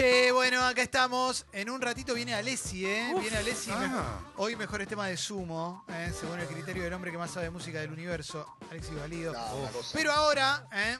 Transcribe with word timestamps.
Che, 0.00 0.32
bueno, 0.32 0.64
acá 0.64 0.80
estamos. 0.80 1.44
En 1.52 1.68
un 1.68 1.78
ratito 1.82 2.14
viene 2.14 2.32
Alessi, 2.32 2.86
¿eh? 2.86 3.12
viene 3.20 3.36
Alessi. 3.36 3.70
Ah. 3.70 4.18
Hoy 4.36 4.56
mejores 4.56 4.88
temas 4.88 5.08
de 5.08 5.18
sumo, 5.18 5.84
¿eh? 5.90 6.10
según 6.18 6.40
el 6.40 6.46
criterio 6.46 6.84
del 6.84 6.94
hombre 6.94 7.10
que 7.10 7.18
más 7.18 7.30
sabe 7.32 7.44
de 7.44 7.50
música 7.50 7.80
del 7.80 7.92
universo, 7.92 8.46
Alexis 8.70 8.94
Valido. 8.98 9.34
Pero 9.92 10.10
ahora, 10.12 10.66
¿eh? 10.72 10.98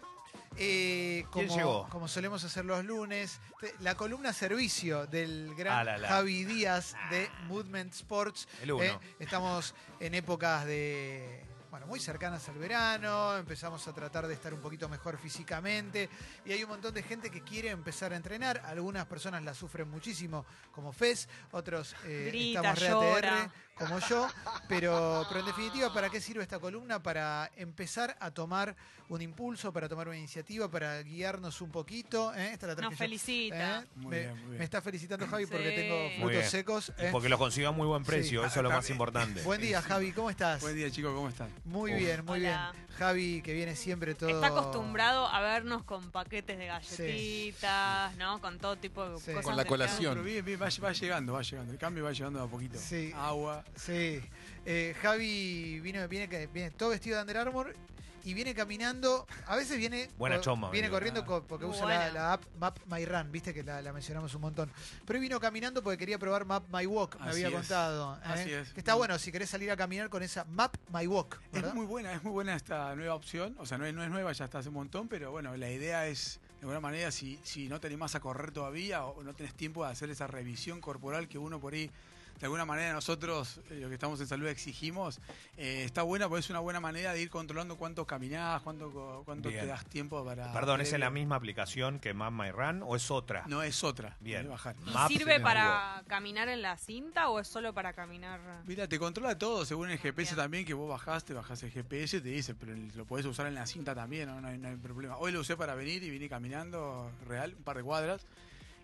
Eh, 0.59 1.25
¿Quién 1.33 1.49
como, 1.49 1.89
como 1.89 2.09
solemos 2.09 2.45
hacer 2.45 2.67
los 2.67 2.85
lunes, 2.85 3.41
te- 3.59 3.75
la 3.81 3.95
columna 3.95 4.35
servicio 4.35 5.07
del 5.07 5.55
gran 5.55 5.79
Ah, 5.79 5.85
la, 5.85 5.97
la. 5.97 6.09
Javi 6.09 6.45
Díaz 6.45 6.95
de 7.09 7.31
Movement 7.47 7.95
Sports. 7.95 8.49
El 8.61 8.73
uno. 8.73 8.85
¿eh? 8.85 8.99
Estamos 9.19 9.75
en 10.01 10.15
épocas 10.15 10.67
de. 10.67 11.43
Bueno, 11.71 11.87
muy 11.87 12.01
cercanas 12.01 12.49
al 12.49 12.59
verano, 12.59 13.37
empezamos 13.37 13.87
a 13.87 13.93
tratar 13.93 14.27
de 14.27 14.35
estar 14.35 14.53
un 14.53 14.61
poquito 14.61 14.89
mejor 14.89 15.17
físicamente 15.19 16.09
y 16.45 16.51
hay 16.51 16.65
un 16.65 16.71
montón 16.71 16.93
de 16.93 17.05
gente 17.05 17.31
que 17.31 17.43
quiere 17.43 17.71
empezar 17.71 18.13
a 18.13 18.17
entrenar. 18.17 18.61
Algunas 18.67 19.07
personas 19.07 19.45
la 19.45 19.55
sufren 19.55 19.89
muchísimo, 19.89 20.45
como 20.73 20.93
Fez, 20.93 21.29
otros 21.53 21.95
eh, 22.07 22.27
Grita, 22.27 22.73
estamos 22.73 23.21
re. 23.21 23.29
ATR, 23.29 23.51
como 23.81 23.99
yo, 24.01 24.29
pero, 24.69 25.25
pero 25.29 25.41
en 25.41 25.47
definitiva, 25.47 25.93
¿para 25.93 26.09
qué 26.11 26.21
sirve 26.21 26.43
esta 26.43 26.59
columna? 26.59 27.03
Para 27.03 27.51
empezar 27.57 28.17
a 28.21 28.31
tomar 28.31 28.77
un 29.09 29.23
impulso, 29.23 29.73
para 29.73 29.89
tomar 29.89 30.07
una 30.07 30.17
iniciativa, 30.19 30.71
para 30.71 31.03
guiarnos 31.03 31.61
un 31.63 31.71
poquito. 31.73 32.33
¿eh? 32.35 32.53
Esta 32.53 32.71
es 32.71 32.77
la 32.77 32.83
Nos 32.89 32.95
felicita. 32.97 33.81
¿Eh? 33.81 33.87
Muy 33.97 34.11
me, 34.11 34.19
bien, 34.21 34.31
muy 34.37 34.45
bien. 34.47 34.59
me 34.59 34.65
está 34.65 34.81
felicitando 34.81 35.27
Javi 35.27 35.47
porque 35.47 35.71
Sí. 35.71 35.77
tengo 35.77 35.97
Muy 35.97 36.11
frutos 36.17 36.31
bien. 36.33 36.51
secos. 36.51 36.93
¿eh? 36.99 37.09
porque 37.11 37.29
lo 37.29 37.39
consigo 37.39 37.69
a 37.69 37.73
muy 37.73 37.87
buen 37.87 38.05
precio, 38.05 38.43
Sí. 38.43 38.47
eso 38.49 38.61
es 38.61 38.63
lo 38.63 38.71
más 38.71 38.89
importante. 38.91 39.43
Buen 39.43 39.61
día, 39.61 39.83
Javi, 39.83 40.13
¿cómo 40.13 40.31
estás? 40.31 40.61
Buen 40.61 40.77
día, 40.77 40.91
chicos, 40.91 41.13
¿cómo 41.15 41.29
están? 41.29 41.49
Muy 41.65 41.93
Uf. 41.93 41.99
bien, 41.99 42.25
muy 42.25 42.39
Hola. 42.41 42.71
bien. 42.73 42.87
Javi, 42.99 43.41
que 43.43 43.55
viene 43.55 43.75
siempre 43.77 44.15
todo. 44.15 44.29
Está 44.29 44.49
acostumbrado 44.49 45.27
a 45.27 45.41
vernos 45.41 45.83
con 45.85 46.11
paquetes 46.11 46.59
de 46.59 46.67
galletitas, 46.67 48.15
¿no? 48.17 48.41
Con 48.41 48.59
todo 48.59 48.77
tipo 48.77 49.09
de 49.09 49.19
Sí. 49.19 49.27
cosas. 49.31 49.45
Con 49.45 49.57
la 49.57 49.65
colación. 49.65 50.13
Pero 50.15 50.25
bien, 50.25 50.45
bien, 50.45 50.61
va, 50.61 50.69
va 50.83 50.93
llegando, 50.93 51.33
va 51.33 51.43
llegando. 51.43 51.73
El 51.73 51.79
cambio 51.79 52.05
va 52.05 52.13
llegando 52.13 52.39
de 52.41 52.45
a 52.45 52.49
poquito. 52.49 52.79
Sí. 52.79 53.13
Agua. 53.17 53.65
Sí. 53.77 54.21
Eh, 54.67 54.95
Javi 55.03 55.81
vino, 55.81 56.07
viene, 56.09 56.29
que- 56.29 56.47
viene 56.49 56.71
todo 56.71 56.91
vestido 56.91 57.17
de 57.17 57.23
Under 57.23 57.39
Armour 57.39 57.75
y 58.23 58.35
viene 58.35 58.55
caminando. 58.55 59.27
A 59.47 59.57
veces 59.57 59.79
viene. 59.79 60.11
Buena 60.19 60.39
choma, 60.41 60.71
Viene 60.71 60.89
amigo. 60.89 60.97
corriendo 60.99 61.25
co- 61.25 61.43
porque 61.47 61.65
Muy 61.65 61.75
usa 61.75 62.11
la, 62.13 62.35
app 62.35 62.45
Map 62.59 62.79
My 62.91 63.05
Run, 63.07 63.33
viste 63.33 63.55
que 63.55 63.63
la, 63.63 63.81
la 63.81 63.93
mencionamos 63.95 64.35
un 64.35 64.43
montón. 64.43 64.71
Pero 65.07 65.19
hoy 65.19 65.23
vino 65.23 65.41
caminando 65.41 65.83
porque 65.83 65.97
quería 65.97 66.19
probar 66.19 66.45
Map 66.45 66.65
My 66.71 66.85
Walk, 66.85 67.19
me 67.21 67.31
Así 67.31 67.43
había 67.43 67.49
es. 67.49 67.55
contado. 67.55 68.17
¿eh? 68.17 68.21
Así 68.25 68.53
es. 68.53 68.69
Que 68.75 68.81
está 68.81 68.95
bueno 68.95 69.19
si 69.19 69.33
querés 69.33 69.49
salir 69.49 69.71
a 69.71 69.77
caminar 69.77 70.11
con 70.11 70.23
esa 70.23 70.45
Map 70.45 70.77
My 70.93 71.07
Walk. 71.07 71.41
¿verdad? 71.53 71.71
Es 71.71 71.75
muy 71.75 71.87
buena, 71.87 72.13
es 72.13 72.23
muy 72.23 72.33
buena 72.33 72.55
esta 72.55 72.95
nueva 72.95 73.15
opción. 73.15 73.57
O 73.59 73.65
sea, 73.65 73.79
no 73.79 73.87
es, 73.87 73.95
no 73.95 74.05
es 74.05 74.11
nueva, 74.11 74.31
ya 74.33 74.45
está 74.45 74.59
hace 74.59 74.69
un 74.69 74.75
montón, 74.75 75.09
pero 75.09 75.31
bueno, 75.31 75.57
la 75.57 75.71
idea 75.71 76.07
es, 76.07 76.39
de 76.59 76.61
alguna 76.67 76.81
manera, 76.81 77.11
si, 77.11 77.41
si 77.43 77.71
no 77.71 77.81
te 77.81 77.87
animás 77.87 78.15
a 78.15 78.21
correr 78.21 78.53
todavía 78.53 79.07
o 79.07 79.23
no 79.23 79.33
tenés 79.33 79.55
tiempo 79.55 79.87
de 79.87 79.93
hacer 79.93 80.11
esa 80.11 80.27
revisión 80.27 80.83
corporal 80.83 81.27
que 81.27 81.39
uno 81.39 81.59
por 81.59 81.73
ahí, 81.73 81.91
de 82.39 82.47
alguna 82.47 82.65
manera 82.65 82.93
nosotros, 82.93 83.61
eh, 83.71 83.75
los 83.81 83.89
que 83.89 83.95
estamos 83.95 84.21
en 84.21 84.27
salud, 84.27 84.47
exigimos, 84.47 85.21
eh, 85.57 85.83
está 85.85 86.03
buena 86.03 86.29
porque 86.29 86.41
es 86.41 86.51
una 86.51 86.61
buena 86.61 86.81
manera 86.81 87.13
de 87.13 87.21
ir 87.21 87.29
controlando 87.31 87.77
cuánto 87.77 88.07
caminás, 88.07 88.63
cuánto, 88.63 88.91
co- 88.91 89.23
cuánto 89.25 89.49
Bien. 89.49 89.61
te 89.63 89.67
das 89.67 89.85
tiempo 89.87 90.25
para... 90.25 90.53
Perdón, 90.53 90.81
¿es 90.81 90.93
en 90.93 91.01
la 91.01 91.11
misma 91.11 91.37
aplicación 91.37 91.99
que 91.99 92.15
Map 92.15 92.33
My 92.33 92.51
Run 92.51 92.83
o 92.83 92.97
es 92.97 93.11
otra? 93.11 93.45
No, 93.47 93.63
es 93.63 93.85
otra. 93.85 94.17
Bien. 94.21 94.49
bajar. 94.49 94.75
¿Y 94.87 94.91
Maps 94.91 95.09
sirve 95.13 95.41
para 95.41 96.03
caminar 96.07 96.49
en 96.49 96.63
la 96.63 96.77
cinta 96.77 97.29
o 97.29 97.41
es 97.41 97.49
solo 97.49 97.75
para 97.75 97.93
caminar? 97.93 98.41
Mira, 98.67 98.89
te 98.89 98.99
controla 98.99 99.37
todo 99.39 99.65
según 99.67 99.91
el 99.91 99.99
GPS 99.99 100.35
Bien. 100.35 100.37
también, 100.45 100.65
que 100.65 100.75
vos 100.75 100.89
bajaste, 100.89 101.35
bajás 101.35 101.63
el 101.63 101.71
GPS, 101.71 102.21
te 102.21 102.29
dice, 102.29 102.55
pero 102.55 102.73
lo 102.95 103.05
podés 103.05 103.27
usar 103.27 103.47
en 103.47 103.55
la 103.55 103.67
cinta 103.67 103.95
también, 103.95 104.29
no, 104.29 104.41
no 104.41 104.49
hay, 104.49 104.59
no 104.59 104.69
hay 104.69 104.77
problema. 104.77 105.17
Hoy 105.19 105.33
lo 105.33 105.41
usé 105.41 105.57
para 105.57 105.75
venir 105.75 106.03
y 106.03 106.11
vine 106.11 106.29
caminando 106.29 107.11
real, 107.27 107.55
un 107.57 107.63
par 107.65 107.77
de 107.77 107.83
cuadras. 107.83 108.25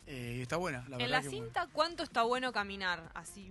Eh, 0.06 0.40
está 0.42 0.56
buena, 0.56 0.80
la 0.88 0.96
en 0.96 1.02
verdad. 1.02 1.08
la 1.08 1.22
que 1.22 1.30
cinta, 1.30 1.68
¿cuánto 1.72 2.02
está 2.02 2.22
bueno 2.22 2.52
caminar 2.52 3.10
así? 3.14 3.50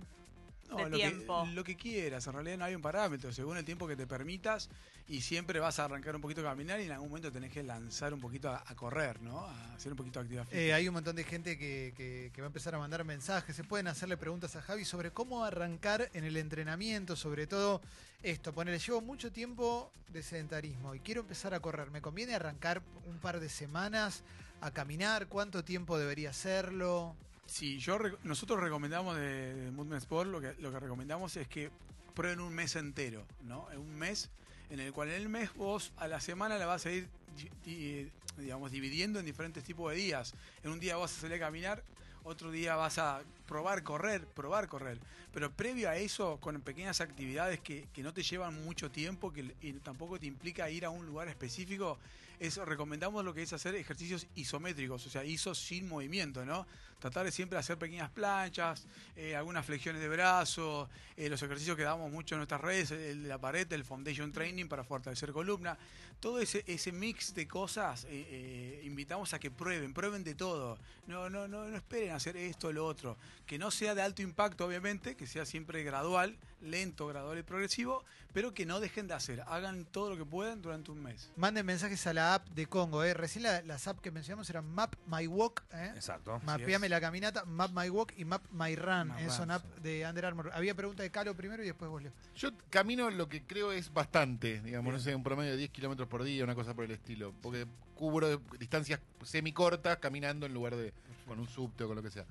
No, 0.68 0.78
de 0.78 0.90
lo 0.90 0.96
tiempo. 0.96 1.44
Que, 1.44 1.52
lo 1.52 1.62
que 1.62 1.76
quieras, 1.76 2.26
en 2.26 2.32
realidad 2.32 2.58
no 2.58 2.64
hay 2.64 2.74
un 2.74 2.82
parámetro, 2.82 3.32
según 3.32 3.56
el 3.56 3.64
tiempo 3.64 3.86
que 3.86 3.94
te 3.94 4.04
permitas 4.04 4.68
y 5.06 5.20
siempre 5.20 5.60
vas 5.60 5.78
a 5.78 5.84
arrancar 5.84 6.16
un 6.16 6.20
poquito 6.20 6.40
a 6.40 6.44
caminar 6.44 6.80
y 6.80 6.86
en 6.86 6.90
algún 6.90 7.08
momento 7.08 7.30
tenés 7.30 7.52
que 7.52 7.62
lanzar 7.62 8.12
un 8.12 8.20
poquito 8.20 8.50
a, 8.50 8.64
a 8.66 8.74
correr, 8.74 9.22
¿no? 9.22 9.38
A 9.46 9.74
hacer 9.74 9.92
un 9.92 9.96
poquito 9.96 10.18
de 10.18 10.24
actividad 10.24 10.42
física. 10.44 10.60
Eh, 10.60 10.74
hay 10.74 10.88
un 10.88 10.94
montón 10.94 11.14
de 11.14 11.22
gente 11.22 11.56
que, 11.56 11.94
que- 11.96 12.32
que 12.34 12.40
va 12.40 12.46
a 12.46 12.48
empezar 12.48 12.74
a 12.74 12.78
mandar 12.80 13.04
mensajes. 13.04 13.54
Se 13.54 13.62
pueden 13.62 13.86
hacerle 13.86 14.16
preguntas 14.16 14.56
a 14.56 14.62
Javi 14.62 14.84
sobre 14.84 15.12
cómo 15.12 15.44
arrancar 15.44 16.10
en 16.14 16.24
el 16.24 16.36
entrenamiento, 16.36 17.14
sobre 17.14 17.46
todo 17.46 17.80
esto. 18.24 18.52
Ponele, 18.52 18.80
llevo 18.80 19.00
mucho 19.00 19.30
tiempo 19.30 19.92
de 20.08 20.24
sedentarismo 20.24 20.96
y 20.96 20.98
quiero 20.98 21.20
empezar 21.20 21.54
a 21.54 21.60
correr. 21.60 21.92
¿Me 21.92 22.00
conviene 22.02 22.34
arrancar 22.34 22.82
un 23.06 23.18
par 23.18 23.38
de 23.38 23.48
semanas 23.48 24.24
a 24.60 24.70
caminar? 24.70 25.28
¿Cuánto 25.28 25.64
tiempo 25.64 25.98
debería 25.98 26.30
hacerlo? 26.30 27.14
Sí, 27.46 27.78
yo 27.78 27.98
nosotros 28.24 28.60
recomendamos 28.60 29.16
de, 29.16 29.54
de 29.54 29.70
Movement 29.70 30.02
Sport, 30.02 30.30
lo 30.30 30.40
que, 30.40 30.54
lo 30.58 30.72
que 30.72 30.80
recomendamos 30.80 31.36
es 31.36 31.46
que 31.46 31.70
prueben 32.14 32.40
un 32.40 32.52
mes 32.54 32.74
entero, 32.76 33.24
¿no? 33.42 33.68
Un 33.76 33.94
mes 33.96 34.30
en 34.70 34.80
el 34.80 34.92
cual 34.92 35.10
en 35.10 35.14
el 35.22 35.28
mes 35.28 35.54
vos 35.54 35.92
a 35.96 36.08
la 36.08 36.20
semana 36.20 36.58
la 36.58 36.66
vas 36.66 36.86
a 36.86 36.90
ir, 36.90 37.08
di- 37.36 37.50
di- 37.64 38.10
digamos, 38.38 38.72
dividiendo 38.72 39.20
en 39.20 39.26
diferentes 39.26 39.62
tipos 39.62 39.92
de 39.92 39.96
días. 39.98 40.34
En 40.64 40.70
un 40.72 40.80
día 40.80 40.96
vas 40.96 41.16
a 41.16 41.20
salir 41.20 41.36
a 41.36 41.46
caminar, 41.46 41.84
otro 42.24 42.50
día 42.50 42.74
vas 42.74 42.98
a 42.98 43.20
probar 43.46 43.84
correr, 43.84 44.26
probar 44.26 44.66
correr. 44.66 44.98
Pero 45.32 45.52
previo 45.52 45.88
a 45.88 45.96
eso, 45.96 46.38
con 46.40 46.60
pequeñas 46.62 47.00
actividades 47.00 47.60
que, 47.60 47.86
que 47.92 48.02
no 48.02 48.12
te 48.12 48.24
llevan 48.24 48.64
mucho 48.64 48.90
tiempo 48.90 49.32
que, 49.32 49.54
y 49.60 49.74
tampoco 49.74 50.18
te 50.18 50.26
implica 50.26 50.68
ir 50.68 50.84
a 50.84 50.90
un 50.90 51.06
lugar 51.06 51.28
específico, 51.28 51.98
eso 52.40 52.64
recomendamos 52.64 53.24
lo 53.24 53.34
que 53.34 53.42
es 53.42 53.52
hacer 53.52 53.74
ejercicios 53.74 54.26
isométricos, 54.34 55.06
o 55.06 55.10
sea, 55.10 55.24
iso 55.24 55.54
sin 55.54 55.88
movimiento, 55.88 56.44
¿no? 56.44 56.66
Tratar 56.98 57.24
de 57.24 57.32
siempre 57.32 57.58
hacer 57.58 57.76
pequeñas 57.78 58.10
planchas, 58.10 58.86
eh, 59.16 59.36
algunas 59.36 59.64
flexiones 59.64 60.00
de 60.00 60.08
brazos, 60.08 60.88
eh, 61.16 61.28
los 61.28 61.42
ejercicios 61.42 61.76
que 61.76 61.82
damos 61.82 62.10
mucho 62.10 62.34
en 62.34 62.38
nuestras 62.38 62.60
redes, 62.60 62.90
el 62.90 63.28
la 63.28 63.38
pared, 63.38 63.70
el 63.72 63.84
foundation 63.84 64.32
training 64.32 64.66
para 64.66 64.84
fortalecer 64.84 65.32
columna, 65.32 65.76
todo 66.20 66.40
ese, 66.40 66.64
ese 66.66 66.92
mix 66.92 67.34
de 67.34 67.46
cosas, 67.46 68.04
eh, 68.04 68.08
eh, 68.10 68.82
invitamos 68.84 69.34
a 69.34 69.38
que 69.38 69.50
prueben, 69.50 69.92
prueben 69.92 70.24
de 70.24 70.34
todo. 70.34 70.78
No, 71.06 71.28
no, 71.28 71.46
no, 71.46 71.66
no 71.66 71.76
esperen 71.76 72.12
hacer 72.12 72.36
esto 72.36 72.68
o 72.68 72.72
lo 72.72 72.86
otro. 72.86 73.16
Que 73.46 73.58
no 73.58 73.70
sea 73.70 73.94
de 73.94 74.02
alto 74.02 74.22
impacto, 74.22 74.64
obviamente, 74.66 75.14
que 75.14 75.26
sea 75.26 75.44
siempre 75.44 75.82
gradual, 75.82 76.36
lento, 76.66 77.06
gradual 77.06 77.38
y 77.38 77.42
progresivo, 77.42 78.04
pero 78.32 78.52
que 78.52 78.66
no 78.66 78.80
dejen 78.80 79.06
de 79.06 79.14
hacer. 79.14 79.40
Hagan 79.46 79.84
todo 79.86 80.10
lo 80.10 80.16
que 80.16 80.24
puedan 80.24 80.60
durante 80.62 80.90
un 80.90 81.02
mes. 81.02 81.30
Manden 81.36 81.64
mensajes 81.64 82.06
a 82.06 82.12
la 82.12 82.34
app 82.34 82.48
de 82.50 82.66
Congo. 82.66 83.02
¿eh? 83.04 83.14
Recién 83.14 83.44
la- 83.44 83.62
las 83.62 83.86
apps 83.88 84.00
que 84.00 84.10
mencionamos 84.10 84.48
eran 84.50 84.66
Map 84.66 84.94
My 85.06 85.26
Walk. 85.26 85.62
¿eh? 85.72 85.92
Exacto. 85.94 86.38
Mapeame 86.44 86.88
la 86.88 87.00
caminata, 87.00 87.44
Map 87.44 87.70
My 87.74 87.88
Walk 87.88 88.12
y 88.16 88.24
Map 88.24 88.42
My 88.50 88.76
Run. 88.76 89.08
My 89.14 89.22
¿eh? 89.22 89.30
Son 89.30 89.48
de 89.82 90.06
Under 90.08 90.26
Armour. 90.26 90.50
Había 90.52 90.74
pregunta 90.74 91.02
de 91.02 91.10
Calo 91.10 91.34
primero 91.34 91.62
y 91.62 91.66
después 91.66 91.90
vos, 91.90 92.02
Leo. 92.02 92.12
Yo 92.34 92.50
camino 92.70 93.08
lo 93.10 93.28
que 93.28 93.42
creo 93.44 93.72
es 93.72 93.92
bastante, 93.92 94.60
digamos, 94.60 94.92
no 94.92 95.00
sé, 95.00 95.14
un 95.14 95.22
promedio 95.22 95.52
de 95.52 95.56
10 95.58 95.70
kilómetros 95.70 96.08
por 96.08 96.22
día, 96.22 96.44
una 96.44 96.54
cosa 96.54 96.74
por 96.74 96.84
el 96.84 96.90
estilo. 96.90 97.32
Porque 97.40 97.66
cubro 97.94 98.36
distancias 98.58 99.00
semicortas 99.22 99.96
caminando 99.98 100.44
en 100.46 100.52
lugar 100.54 100.76
de 100.76 100.92
con 101.26 101.38
un 101.40 101.48
subte 101.48 101.82
o 101.84 101.88
con 101.88 101.96
lo 101.96 102.02
que 102.02 102.10
sea. 102.10 102.24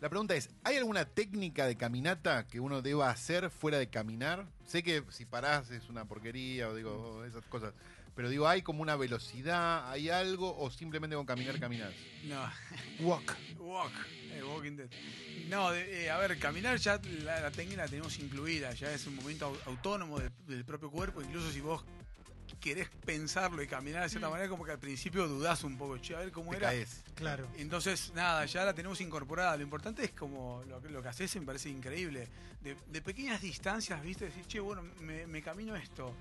La 0.00 0.08
pregunta 0.08 0.34
es, 0.34 0.48
¿hay 0.64 0.76
alguna 0.76 1.04
técnica 1.04 1.66
de 1.66 1.76
caminata 1.76 2.46
que 2.46 2.58
uno 2.58 2.80
deba 2.80 3.10
hacer 3.10 3.50
fuera 3.50 3.78
de 3.78 3.90
caminar? 3.90 4.46
Sé 4.66 4.82
que 4.82 5.04
si 5.10 5.26
parás 5.26 5.70
es 5.70 5.88
una 5.90 6.06
porquería 6.06 6.68
o 6.70 6.74
digo 6.74 7.22
esas 7.26 7.44
cosas, 7.46 7.74
pero 8.16 8.30
digo, 8.30 8.48
¿hay 8.48 8.62
como 8.62 8.80
una 8.80 8.96
velocidad, 8.96 9.90
hay 9.90 10.08
algo 10.08 10.56
o 10.58 10.70
simplemente 10.70 11.16
con 11.16 11.26
caminar 11.26 11.60
caminás? 11.60 11.92
No. 12.24 12.50
Walk. 13.06 13.36
Walk, 13.58 13.92
eh, 14.32 14.42
Walking 14.42 14.76
Dead. 14.76 14.88
No, 15.50 15.70
de- 15.70 16.04
eh, 16.06 16.10
a 16.10 16.16
ver, 16.16 16.38
caminar 16.38 16.78
ya 16.78 16.98
la, 17.22 17.40
la 17.40 17.50
técnica 17.50 17.82
la 17.82 17.88
tenemos 17.88 18.18
incluida, 18.20 18.72
ya 18.72 18.90
es 18.92 19.06
un 19.06 19.16
momento 19.16 19.52
au- 19.52 19.58
autónomo 19.66 20.18
del, 20.18 20.30
del 20.46 20.64
propio 20.64 20.90
cuerpo, 20.90 21.20
incluso 21.20 21.50
si 21.52 21.60
vos 21.60 21.84
querés 22.58 22.88
pensarlo 23.04 23.62
y 23.62 23.66
caminar 23.66 24.02
de 24.02 24.08
cierta 24.08 24.28
Mm. 24.28 24.32
manera, 24.32 24.48
como 24.48 24.64
que 24.64 24.72
al 24.72 24.78
principio 24.78 25.28
dudás 25.28 25.62
un 25.64 25.76
poco, 25.78 25.98
che, 25.98 26.14
a 26.14 26.18
ver 26.20 26.32
cómo 26.32 26.50
Te 26.50 26.56
era. 26.58 26.68
caes. 26.68 27.02
Claro. 27.14 27.46
Entonces, 27.56 28.12
nada, 28.14 28.44
ya 28.46 28.64
la 28.64 28.74
tenemos 28.74 29.00
incorporada. 29.00 29.56
Lo 29.56 29.62
importante 29.62 30.04
es 30.04 30.10
como 30.12 30.62
lo, 30.68 30.80
que- 30.80 30.88
lo 30.90 31.02
que 31.02 31.08
haces, 31.08 31.34
me 31.36 31.42
parece 31.46 31.68
increíble. 31.68 32.28
De, 32.62 32.76
de 32.88 33.02
pequeñas 33.02 33.40
distancias, 33.40 34.02
¿viste? 34.02 34.26
Decir, 34.26 34.46
che, 34.46 34.60
bueno, 34.60 34.82
me, 35.00 35.26
me 35.26 35.42
camino 35.42 35.74
esto. 35.76 36.12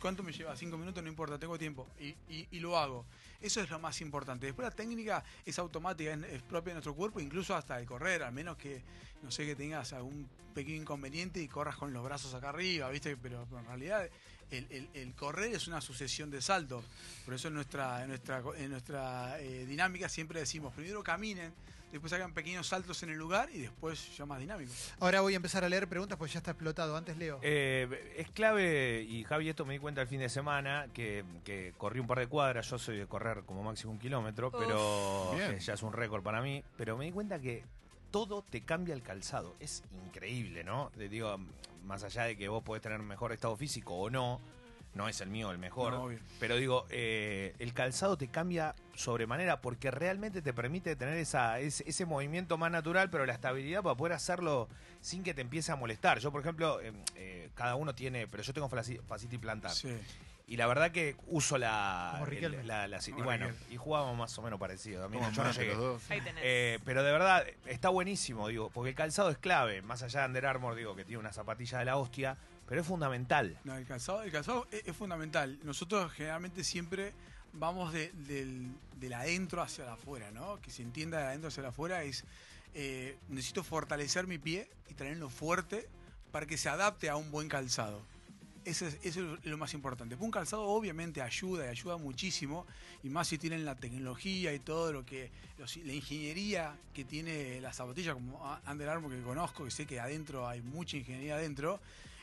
¿Cuánto 0.00 0.22
me 0.22 0.32
lleva? 0.32 0.56
Cinco 0.56 0.76
minutos, 0.78 1.02
no 1.02 1.08
importa, 1.08 1.38
tengo 1.38 1.58
tiempo. 1.58 1.86
Y, 2.00 2.14
y- 2.28 2.58
lo 2.60 2.78
hago. 2.78 3.04
Eso 3.40 3.60
es 3.60 3.70
lo 3.70 3.78
más 3.78 4.00
importante. 4.00 4.46
Después 4.46 4.66
la 4.68 4.74
técnica 4.74 5.22
es 5.44 5.58
automática, 5.58 6.12
es, 6.14 6.42
propia 6.42 6.70
de 6.70 6.74
nuestro 6.76 6.94
cuerpo, 6.94 7.20
incluso 7.20 7.54
hasta 7.54 7.78
el 7.78 7.86
correr, 7.86 8.22
al 8.22 8.32
menos 8.32 8.56
que, 8.56 8.82
no 9.22 9.30
sé, 9.30 9.44
que 9.46 9.54
tengas 9.54 9.92
algún 9.92 10.28
pequeño 10.54 10.80
inconveniente 10.82 11.40
y 11.40 11.48
corras 11.48 11.76
con 11.76 11.92
los 11.92 12.02
brazos 12.04 12.34
acá 12.34 12.48
arriba, 12.48 12.88
¿viste? 12.90 13.16
Pero, 13.16 13.46
en 13.58 13.66
realidad 13.66 14.08
el, 14.50 14.66
el- 14.70 14.88
el 14.94 15.12
correr 15.14 15.52
es 15.54 15.68
una 15.68 15.80
sucesión 15.80 16.30
de 16.30 16.40
saltos. 16.42 16.84
Por 17.24 17.34
eso 17.34 17.48
en 17.48 17.54
nuestra, 17.54 18.02
en 18.02 18.08
nuestra, 18.08 18.42
en 18.56 18.70
nuestra 18.70 19.38
eh, 19.40 19.64
dinámica 19.66 20.08
siempre 20.08 20.40
decimos, 20.40 20.72
primero 20.74 21.02
caminen, 21.02 21.52
después 21.92 22.12
hagan 22.12 22.32
pequeños 22.32 22.68
saltos 22.68 23.02
en 23.02 23.10
el 23.10 23.16
lugar 23.16 23.48
y 23.52 23.60
después 23.60 24.16
ya 24.16 24.26
más 24.26 24.38
dinámico. 24.40 24.72
Ahora 25.00 25.20
voy 25.20 25.34
a 25.34 25.36
empezar 25.36 25.64
a 25.64 25.68
leer 25.68 25.88
preguntas 25.88 26.16
porque 26.18 26.32
ya 26.32 26.38
está 26.38 26.52
explotado. 26.52 26.96
Antes 26.96 27.16
leo. 27.16 27.38
Eh, 27.42 28.14
es 28.16 28.30
clave, 28.30 29.02
y 29.02 29.24
Javi, 29.24 29.48
esto 29.48 29.64
me 29.64 29.74
di 29.74 29.78
cuenta 29.78 30.02
el 30.02 30.08
fin 30.08 30.20
de 30.20 30.28
semana, 30.28 30.86
que, 30.92 31.24
que 31.44 31.72
corrí 31.76 32.00
un 32.00 32.06
par 32.06 32.18
de 32.18 32.26
cuadras, 32.26 32.68
yo 32.68 32.78
soy 32.78 32.98
de 32.98 33.06
correr 33.06 33.42
como 33.44 33.62
máximo 33.62 33.92
un 33.92 33.98
kilómetro, 33.98 34.50
pero 34.50 35.32
que 35.36 35.60
ya 35.60 35.74
es 35.74 35.82
un 35.82 35.92
récord 35.92 36.22
para 36.22 36.40
mí, 36.42 36.62
pero 36.76 36.96
me 36.96 37.04
di 37.04 37.12
cuenta 37.12 37.38
que 37.40 37.64
todo 38.10 38.42
te 38.42 38.62
cambia 38.62 38.94
el 38.94 39.02
calzado. 39.02 39.54
Es 39.60 39.82
increíble, 40.06 40.64
¿no? 40.64 40.90
Te 40.96 41.08
digo, 41.08 41.36
más 41.84 42.02
allá 42.04 42.24
de 42.24 42.36
que 42.36 42.48
vos 42.48 42.62
podés 42.62 42.82
tener 42.82 43.00
mejor 43.00 43.32
estado 43.32 43.56
físico 43.56 43.94
o 43.94 44.10
no, 44.10 44.40
no 44.94 45.08
es 45.08 45.20
el 45.20 45.28
mío 45.30 45.50
el 45.50 45.58
mejor, 45.58 45.92
No, 45.92 46.08
pero 46.38 46.56
digo, 46.56 46.86
eh, 46.90 47.54
el 47.58 47.72
calzado 47.72 48.16
te 48.16 48.28
cambia 48.28 48.74
sobremanera 48.94 49.60
porque 49.60 49.90
realmente 49.90 50.42
te 50.42 50.52
permite 50.52 50.96
tener 50.96 51.16
esa, 51.18 51.60
ese, 51.60 51.88
ese 51.88 52.06
movimiento 52.06 52.58
más 52.58 52.70
natural, 52.70 53.08
pero 53.10 53.24
la 53.24 53.32
estabilidad 53.32 53.82
para 53.82 53.94
poder 53.94 54.14
hacerlo 54.14 54.68
sin 55.00 55.22
que 55.22 55.32
te 55.32 55.40
empiece 55.40 55.72
a 55.72 55.76
molestar. 55.76 56.18
Yo, 56.18 56.32
por 56.32 56.40
ejemplo, 56.40 56.80
eh, 56.80 56.92
eh, 57.14 57.50
cada 57.54 57.76
uno 57.76 57.94
tiene, 57.94 58.26
pero 58.26 58.42
yo 58.42 58.52
tengo 58.52 58.68
fascitis 58.68 59.38
plantar. 59.38 59.72
Sí. 59.72 59.96
Y 60.50 60.56
la 60.56 60.66
verdad 60.66 60.90
que 60.90 61.14
uso 61.28 61.56
la... 61.58 62.10
Como 62.14 62.26
Riquelme. 62.26 62.60
el- 62.62 62.66
la- 62.66 62.88
la- 62.88 62.98
y 63.06 63.12
Como 63.12 63.24
bueno, 63.24 63.46
Riquelme. 63.48 63.72
y 63.72 63.76
jugábamos 63.76 64.18
más 64.18 64.36
o 64.36 64.42
menos 64.42 64.58
parecido. 64.58 65.04
A 65.04 65.08
mí 65.08 65.16
Como 65.16 65.30
yo 65.30 65.42
no 65.44 65.48
mate 65.48 65.60
llegué. 65.60 65.74
los 65.74 65.80
dos. 65.80 66.10
Ahí 66.10 66.20
tenés. 66.20 66.42
Eh, 66.44 66.78
pero 66.84 67.04
de 67.04 67.12
verdad, 67.12 67.46
está 67.66 67.88
buenísimo, 67.88 68.48
digo, 68.48 68.68
porque 68.70 68.90
el 68.90 68.96
calzado 68.96 69.30
es 69.30 69.38
clave. 69.38 69.80
Más 69.80 70.02
allá 70.02 70.22
de 70.22 70.26
Under 70.26 70.46
Armour, 70.46 70.74
digo, 70.74 70.96
que 70.96 71.04
tiene 71.04 71.20
una 71.20 71.32
zapatilla 71.32 71.78
de 71.78 71.84
la 71.84 71.96
hostia, 71.96 72.36
pero 72.68 72.80
es 72.80 72.86
fundamental. 72.86 73.56
No, 73.62 73.76
el 73.76 73.86
calzado, 73.86 74.22
el 74.24 74.32
calzado 74.32 74.66
es, 74.72 74.82
es 74.86 74.96
fundamental. 74.96 75.58
Nosotros 75.62 76.10
generalmente 76.12 76.64
siempre 76.64 77.12
vamos 77.52 77.92
de, 77.92 78.10
del, 78.12 78.72
del 78.96 79.12
adentro 79.12 79.62
hacia 79.62 79.84
el 79.84 79.90
afuera, 79.90 80.32
¿no? 80.32 80.60
Que 80.60 80.72
se 80.72 80.82
entienda 80.82 81.18
de 81.18 81.24
adentro 81.26 81.46
hacia 81.46 81.60
el 81.60 81.66
afuera 81.68 82.02
es, 82.02 82.24
eh, 82.74 83.16
necesito 83.28 83.62
fortalecer 83.62 84.26
mi 84.26 84.38
pie 84.38 84.68
y 84.88 84.94
tenerlo 84.94 85.30
fuerte 85.30 85.88
para 86.32 86.46
que 86.46 86.56
se 86.58 86.68
adapte 86.68 87.08
a 87.08 87.14
un 87.14 87.30
buen 87.30 87.48
calzado. 87.48 88.02
Eso 88.64 88.86
es, 88.86 89.16
lo 89.16 89.56
más 89.56 89.72
importante. 89.72 90.16
Un 90.18 90.30
calzado 90.30 90.64
obviamente 90.64 91.22
ayuda 91.22 91.66
y 91.66 91.68
ayuda 91.68 91.96
muchísimo, 91.96 92.66
y 93.02 93.08
más 93.08 93.28
si 93.28 93.38
tienen 93.38 93.64
la 93.64 93.74
tecnología 93.74 94.52
y 94.52 94.58
todo 94.58 94.92
lo 94.92 95.04
que, 95.04 95.30
la 95.84 95.92
ingeniería 95.92 96.76
que 96.92 97.04
tiene 97.04 97.60
la 97.60 97.72
zapatilla, 97.72 98.12
como 98.12 98.40
Under 98.68 98.88
Armour 98.88 99.12
que 99.12 99.22
conozco, 99.22 99.64
que 99.64 99.70
sé 99.70 99.86
que 99.86 99.98
adentro 99.98 100.46
hay 100.46 100.60
mucha 100.60 100.98
ingeniería 100.98 101.36
adentro, 101.36 101.80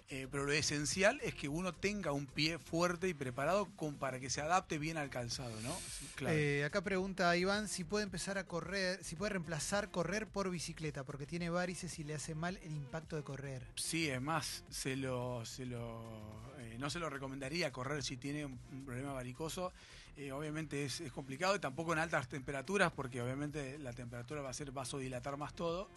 eh, 0.09 0.27
pero 0.31 0.45
lo 0.45 0.51
esencial 0.51 1.19
es 1.23 1.35
que 1.35 1.49
uno 1.49 1.73
tenga 1.73 2.11
un 2.11 2.25
pie 2.25 2.59
fuerte 2.59 3.09
y 3.09 3.13
preparado 3.13 3.67
con, 3.75 3.95
para 3.95 4.19
que 4.19 4.29
se 4.29 4.41
adapte 4.41 4.77
bien 4.77 4.97
al 4.97 5.09
calzado, 5.09 5.59
¿no? 5.61 5.75
Claro. 6.15 6.35
Eh, 6.35 6.63
acá 6.63 6.81
pregunta 6.81 7.35
Iván 7.35 7.67
si 7.67 7.83
puede 7.83 8.03
empezar 8.03 8.37
a 8.37 8.45
correr, 8.45 9.03
si 9.03 9.15
puede 9.15 9.31
reemplazar 9.31 9.91
correr 9.91 10.27
por 10.27 10.49
bicicleta, 10.49 11.03
porque 11.03 11.25
tiene 11.25 11.49
varices 11.49 11.99
y 11.99 12.03
le 12.03 12.15
hace 12.15 12.35
mal 12.35 12.57
el 12.63 12.75
impacto 12.75 13.15
de 13.15 13.23
correr. 13.23 13.67
Sí, 13.75 14.09
es 14.09 14.21
más, 14.21 14.63
se 14.69 14.95
lo, 14.95 15.45
se 15.45 15.65
lo, 15.65 16.53
eh, 16.59 16.77
no 16.79 16.89
se 16.89 16.99
lo 16.99 17.09
recomendaría 17.09 17.71
correr 17.71 18.03
si 18.03 18.17
tiene 18.17 18.45
un, 18.45 18.59
un 18.71 18.85
problema 18.85 19.13
varicoso. 19.13 19.73
Obviamente 20.33 20.83
es, 20.83 20.99
es 20.99 21.11
complicado 21.11 21.55
y 21.55 21.59
tampoco 21.59 21.93
en 21.93 21.99
altas 21.99 22.27
temperaturas, 22.27 22.91
porque 22.91 23.21
obviamente 23.21 23.77
la 23.77 23.93
temperatura 23.93 24.41
va 24.41 24.49
a 24.49 24.53
ser 24.53 24.71
vasodilatar 24.71 25.37
más 25.37 25.53
todo. 25.53 25.91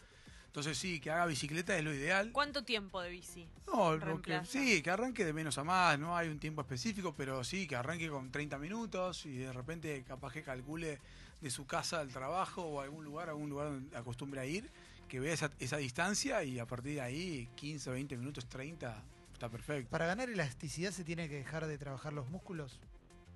Entonces 0.51 0.77
sí, 0.79 0.99
que 0.99 1.13
haga 1.13 1.27
bicicleta 1.27 1.79
es 1.79 1.85
lo 1.85 1.95
ideal. 1.95 2.33
¿Cuánto 2.33 2.65
tiempo 2.65 3.01
de 3.01 3.11
bici? 3.11 3.47
No, 3.69 3.93
lo 3.93 3.99
que- 4.01 4.05
reemplaza? 4.07 4.51
sí, 4.51 4.83
que 4.83 4.91
arranque 4.91 5.25
de 5.25 5.33
menos 5.33 5.57
a 5.59 5.65
más, 5.65 5.97
no 5.97 6.17
hay 6.17 6.29
un 6.29 6.41
tiempo 6.41 6.61
específico, 6.63 7.15
pero 7.17 7.45
sí, 7.45 7.69
que 7.69 7.77
arranque 7.77 8.09
con 8.09 8.33
30 8.33 8.59
minutos 8.59 9.27
y 9.27 9.37
de 9.39 9.53
repente 9.53 10.03
capaz 10.03 10.33
que 10.33 10.43
calcule 10.43 10.99
de 11.41 11.51
su 11.51 11.67
casa 11.67 12.01
al 12.01 12.09
trabajo 12.09 12.63
o 12.63 12.81
a 12.81 12.85
algún 12.85 13.05
lugar, 13.05 13.29
a 13.29 13.31
algún 13.33 13.49
lugar 13.49 13.69
donde 13.69 13.97
acostumbre 13.97 14.41
a 14.41 14.45
ir, 14.45 14.69
que 15.09 15.21
vea 15.21 15.33
esa, 15.33 15.51
esa 15.61 15.77
distancia 15.77 16.43
y 16.43 16.59
a 16.59 16.67
partir 16.67 16.95
de 16.95 17.01
ahí 17.01 17.49
15, 17.55 17.89
20 17.91 18.17
minutos, 18.17 18.47
30, 18.49 19.01
está 19.33 19.49
perfecto. 19.49 19.89
Para 19.91 20.07
ganar 20.07 20.29
elasticidad 20.31 20.91
se 20.91 21.05
tiene 21.05 21.29
que 21.29 21.37
dejar 21.37 21.67
de 21.69 21.79
trabajar 21.79 22.13
los 22.13 22.29
músculos. 22.29 22.81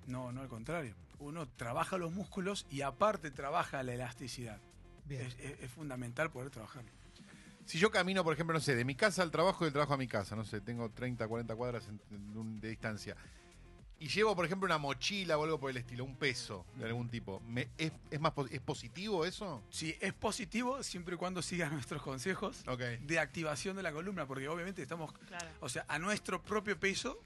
No, 0.05 0.33
no 0.33 0.41
al 0.41 0.49
contrario. 0.49 0.93
Uno 1.19 1.47
trabaja 1.47 1.97
los 1.97 2.11
músculos 2.11 2.65
y 2.69 2.81
aparte 2.81 3.31
trabaja 3.31 3.81
la 3.83 3.93
elasticidad. 3.93 4.59
Bien. 5.05 5.21
Es, 5.21 5.35
es- 5.39 5.59
es 5.61 5.71
fundamental 5.71 6.29
poder 6.29 6.49
trabajarlo. 6.49 6.91
Si 7.65 7.79
yo 7.79 7.89
camino, 7.91 8.23
por 8.23 8.33
ejemplo, 8.33 8.53
no 8.53 8.59
sé, 8.61 8.75
de 8.75 8.85
mi 8.85 8.95
casa 8.95 9.23
al 9.23 9.31
trabajo 9.31 9.63
y 9.63 9.65
del 9.65 9.73
trabajo 9.73 9.93
a 9.93 9.97
mi 9.97 10.07
casa, 10.07 10.35
no 10.35 10.45
sé, 10.45 10.61
tengo 10.61 10.89
30, 10.91 11.27
40 11.27 11.55
cuadras 11.55 11.87
en- 11.87 11.99
en 12.11 12.37
un- 12.37 12.59
de 12.59 12.69
distancia, 12.69 13.15
y 13.97 14.07
llevo, 14.09 14.35
por 14.35 14.45
ejemplo, 14.45 14.65
una 14.67 14.77
mochila 14.77 15.37
o 15.37 15.43
algo 15.45 15.59
por 15.59 15.71
el 15.71 15.77
estilo, 15.77 16.03
un 16.03 16.15
peso 16.15 16.65
de 16.75 16.85
algún 16.85 17.09
tipo, 17.09 17.39
¿me- 17.47 17.69
es, 17.77 17.91
es 18.11 18.19
más 18.19 18.33
¿es 18.51 18.59
positivo 18.61 19.25
eso? 19.25 19.63
Sí, 19.69 19.95
es 19.99 20.13
positivo 20.13 20.83
siempre 20.83 21.15
y 21.15 21.17
cuando 21.17 21.41
sigas 21.41 21.71
nuestros 21.73 22.01
consejos 22.03 22.63
Ok. 22.67 22.81
de 23.01 23.19
activación 23.19 23.75
de 23.77 23.83
la 23.83 23.91
columna, 23.93 24.27
porque 24.27 24.47
obviamente 24.47 24.81
estamos 24.81 25.11
Claro. 25.27 25.47
O 25.61 25.69
sea, 25.69 25.85
a 25.87 25.97
nuestro 25.97 26.41
propio 26.43 26.77
peso 26.79 27.19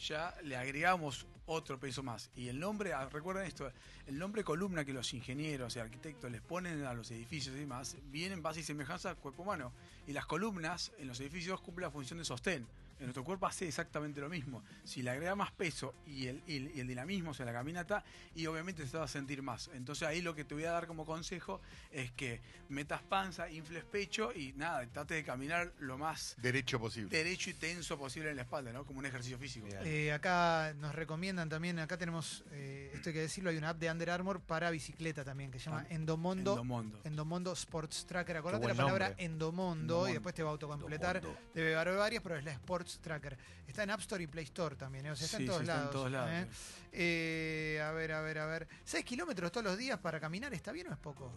ya 0.00 0.34
le 0.42 0.56
agregamos 0.56 1.26
otro 1.46 1.78
peso 1.78 2.02
más. 2.02 2.30
Y 2.34 2.48
el 2.48 2.58
nombre, 2.58 2.92
ah, 2.92 3.08
recuerden 3.08 3.46
esto, 3.46 3.70
el 4.06 4.18
nombre 4.18 4.44
columna 4.44 4.84
que 4.84 4.92
los 4.92 5.12
ingenieros 5.14 5.76
y 5.76 5.80
arquitectos 5.80 6.30
les 6.30 6.40
ponen 6.40 6.84
a 6.84 6.94
los 6.94 7.10
edificios 7.10 7.54
y 7.56 7.60
demás, 7.60 7.96
viene 8.04 8.34
en 8.34 8.42
base 8.42 8.60
y 8.60 8.62
semejanza 8.62 9.10
al 9.10 9.16
cuerpo 9.16 9.42
humano. 9.42 9.72
Y 10.06 10.12
las 10.12 10.26
columnas 10.26 10.92
en 10.98 11.08
los 11.08 11.20
edificios 11.20 11.60
cumplen 11.60 11.86
la 11.86 11.90
función 11.90 12.18
de 12.18 12.24
sostén. 12.24 12.66
En 13.00 13.06
nuestro 13.06 13.24
cuerpo 13.24 13.46
hace 13.46 13.66
exactamente 13.66 14.20
lo 14.20 14.28
mismo. 14.28 14.62
Si 14.84 15.02
le 15.02 15.10
agrega 15.10 15.34
más 15.34 15.50
peso 15.52 15.94
y 16.06 16.26
el, 16.26 16.42
y 16.46 16.56
el- 16.58 16.76
y 16.76 16.80
el 16.80 16.86
dinamismo, 16.86 17.30
o 17.30 17.34
sea, 17.34 17.46
la 17.46 17.52
caminata, 17.52 18.04
y 18.34 18.46
obviamente 18.46 18.84
te 18.84 18.96
vas 18.96 19.10
a 19.10 19.12
sentir 19.12 19.42
más. 19.42 19.70
Entonces 19.74 20.06
ahí 20.06 20.20
lo 20.20 20.34
que 20.34 20.44
te 20.44 20.54
voy 20.54 20.64
a 20.64 20.70
dar 20.72 20.86
como 20.86 21.04
consejo 21.06 21.60
es 21.90 22.12
que 22.12 22.40
metas 22.68 23.02
panza, 23.02 23.50
infles 23.50 23.84
pecho 23.84 24.32
y 24.34 24.52
nada, 24.52 24.86
trate 24.86 25.14
de 25.14 25.24
caminar 25.24 25.72
lo 25.80 25.96
más 25.98 26.36
Derecho 26.42 26.78
posible. 26.78 27.08
derecho 27.16 27.50
y 27.50 27.54
tenso 27.54 27.98
posible 27.98 28.30
en 28.30 28.36
la 28.36 28.42
espalda, 28.42 28.72
¿no? 28.72 28.84
Como 28.84 28.98
un 28.98 29.06
ejercicio 29.06 29.38
físico. 29.38 29.66
Eh, 29.82 30.12
acá 30.12 30.74
nos 30.78 30.94
recomiendan 30.94 31.48
también, 31.48 31.78
acá 31.78 31.96
tenemos, 31.96 32.44
eh, 32.52 32.90
esto 32.94 33.08
hay 33.08 33.14
que 33.14 33.20
decirlo, 33.22 33.50
hay 33.50 33.56
una 33.56 33.70
app 33.70 33.78
de 33.78 33.90
Under 33.90 34.10
Armour 34.10 34.40
para 34.40 34.70
bicicleta 34.70 35.24
también, 35.24 35.50
que 35.50 35.58
se 35.58 35.66
llama 35.70 35.84
Ah, 35.88 35.94
Endomondo. 35.94 36.52
Endomondo. 36.52 37.00
Endomondo 37.04 37.52
Sports 37.52 38.04
Tracker. 38.06 38.36
Acordate 38.36 38.68
la 38.68 38.74
palabra. 38.74 39.14
Endomondo, 39.18 39.80
Endomondo. 39.82 40.08
y 40.08 40.12
después 40.12 40.34
te 40.34 40.42
va 40.42 40.50
a 40.50 40.52
autocompletar. 40.52 41.22
Debe 41.54 41.76
haber 41.76 41.96
varias, 41.96 42.22
pero 42.22 42.36
es 42.36 42.44
la 42.44 42.52
Sports 42.52 42.89
Tracker. 42.98 43.38
Está 43.66 43.84
en 43.84 43.90
App 43.90 44.00
Store 44.00 44.22
y 44.22 44.26
Play 44.26 44.44
Store 44.44 44.74
también, 44.76 45.06
¿eh? 45.06 45.10
o 45.12 45.16
sea, 45.16 45.26
está 45.26 45.36
Sí, 45.38 45.42
en 45.44 45.46
todos 45.48 45.58
sí, 45.60 45.62
está 45.64 45.72
en 45.74 45.78
lados. 45.78 45.92
todos 45.92 46.10
lados, 46.10 46.30
¿eh? 46.32 46.46
sí. 46.50 46.88
Eh, 46.92 47.82
a 47.84 47.92
ver, 47.92 48.12
a 48.12 48.20
ver, 48.20 48.38
a 48.38 48.46
ver. 48.46 48.68
¿6 48.84 49.04
kilómetros 49.04 49.52
todos 49.52 49.64
los 49.64 49.78
días 49.78 49.98
para 50.00 50.18
caminar 50.18 50.52
está 50.54 50.72
bien 50.72 50.88
o 50.88 50.92
es 50.92 50.98
poco? 50.98 51.32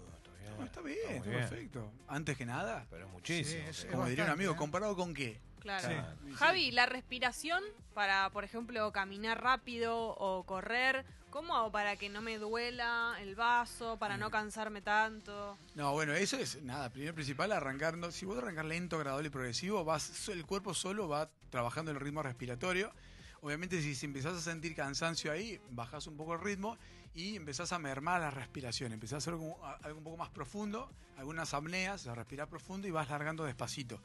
No, 0.57 0.65
está 0.65 0.81
bien, 0.81 0.97
está 1.09 1.29
bien. 1.29 1.39
perfecto. 1.41 1.91
Antes 2.07 2.37
que 2.37 2.45
nada, 2.45 2.85
Pero 2.89 3.05
es 3.07 3.11
muchísimo. 3.11 3.63
Sí, 3.63 3.69
es- 3.69 3.85
como 3.91 4.05
diría 4.07 4.23
un 4.25 4.29
amigo. 4.31 4.55
¿comparado 4.55 4.95
con 4.95 5.13
qué? 5.13 5.39
Claro. 5.59 5.87
Sí. 6.25 6.31
Javi, 6.33 6.71
la 6.71 6.85
respiración 6.85 7.63
para, 7.93 8.29
por 8.31 8.43
ejemplo, 8.43 8.91
caminar 8.91 9.41
rápido 9.41 9.95
o 9.97 10.43
correr, 10.45 11.05
¿cómo 11.33 11.55
hago 11.55 11.71
para 11.71 11.95
que 11.95 12.09
no 12.09 12.21
me 12.21 12.37
duela 12.37 13.17
el 13.19 13.33
vaso, 13.33 13.97
para 13.97 14.17
no 14.17 14.29
cansarme 14.29 14.81
tanto? 14.81 15.57
No, 15.73 15.91
bueno, 15.91 16.13
eso 16.13 16.37
es 16.37 16.61
nada. 16.61 16.91
Primero 16.91 17.15
principal, 17.15 17.51
arrancar. 17.51 17.97
no, 17.97 18.11
si 18.11 18.23
vos 18.27 18.37
arrancas 18.37 18.65
lento, 18.65 18.99
gradual 18.99 19.25
y 19.25 19.29
progresivo, 19.29 19.83
vas, 19.83 20.29
el 20.29 20.45
cuerpo 20.45 20.75
solo 20.75 21.09
va 21.09 21.31
trabajando 21.49 21.89
el 21.89 21.99
ritmo 21.99 22.21
respiratorio. 22.21 22.93
Obviamente, 23.41 23.81
si, 23.81 24.05
empezás 24.05 24.35
a 24.35 24.41
sentir 24.41 24.75
cansancio 24.75 25.31
ahí, 25.31 25.59
bajás 25.71 26.05
un 26.05 26.15
poco 26.17 26.35
el 26.35 26.39
ritmo 26.39 26.77
y 27.15 27.35
empezás 27.35 27.73
a 27.73 27.79
mermar 27.79 28.21
la 28.21 28.29
respiración. 28.29 28.93
Empezás 28.93 29.15
a 29.15 29.17
hacer 29.17 29.33
algo, 29.33 29.57
algo 29.81 29.97
un 29.97 30.03
poco 30.03 30.17
más 30.17 30.29
profundo, 30.29 30.87
algunas 31.17 31.55
apneas, 31.55 32.05
a 32.05 32.13
respirar 32.13 32.47
profundo 32.47 32.87
y 32.87 32.91
vas 32.91 33.09
largando 33.09 33.43
despacito. 33.43 33.99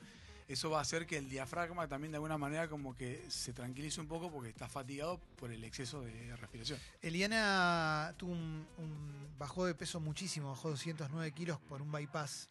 Eso 0.49 0.71
va 0.71 0.79
a 0.79 0.83
hacer 0.83 1.07
que 1.07 1.19
el 1.19 1.29
diafragma 1.29 1.87
también 1.89 2.11
de 2.11 2.17
alguna 2.17 2.39
manera 2.39 2.69
como 2.69 2.95
que 2.97 3.23
se 3.29 3.53
tranquilice 3.53 4.01
un 4.01 4.09
poco 4.09 4.31
porque 4.33 4.49
está 4.49 4.67
fatigado 4.69 5.21
por 5.37 5.53
el 5.53 5.63
exceso 5.63 6.01
de 6.01 6.35
respiración. 6.37 6.79
Eliana 7.03 8.15
tuvo 8.17 8.33
un, 8.33 8.67
un- 8.79 9.29
bajó 9.39 9.67
de 9.67 9.75
peso 9.75 10.01
muchísimo, 10.01 10.49
bajó 10.51 10.71
209 10.71 11.33
kilos 11.33 11.61
por 11.69 11.83
un 11.83 11.93
bypass. 11.93 12.49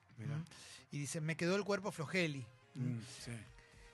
Y 0.91 0.99
dice, 0.99 1.19
me 1.21 1.35
quedó 1.35 1.55
el 1.55 1.63
cuerpo 1.65 1.91
flojeli. 1.91 2.45
Mm, 2.75 2.99
sí. 3.25 3.31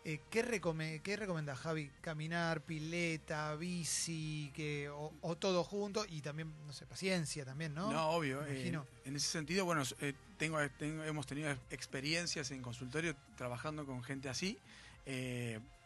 Eh, 0.05 0.19
¿qué, 0.29 0.43
recome- 0.43 1.01
¿Qué 1.01 1.15
recomendás, 1.15 1.59
Javi? 1.59 1.89
¿Caminar, 2.01 2.59
pileta, 2.61 3.55
bici, 3.55 4.51
que, 4.53 4.89
o, 4.89 5.13
o 5.21 5.37
todo 5.37 5.63
junto? 5.63 6.05
Y 6.09 6.19
también, 6.21 6.53
no 6.67 6.73
sé, 6.73 6.85
paciencia 6.85 7.45
también, 7.45 7.73
¿no? 7.73 7.89
No, 7.91 8.09
obvio. 8.09 8.45
Eh, 8.45 8.67
en 9.05 9.15
ese 9.15 9.27
sentido, 9.27 9.63
bueno, 9.63 9.83
eh, 10.01 10.13
tengo, 10.37 10.57
tengo- 10.77 11.03
hemos 11.05 11.25
tenido 11.25 11.49
experiencias 11.69 12.51
en 12.51 12.61
consultorio 12.61 13.15
trabajando 13.37 13.85
con 13.85 14.03
gente 14.03 14.27
así. 14.27 14.57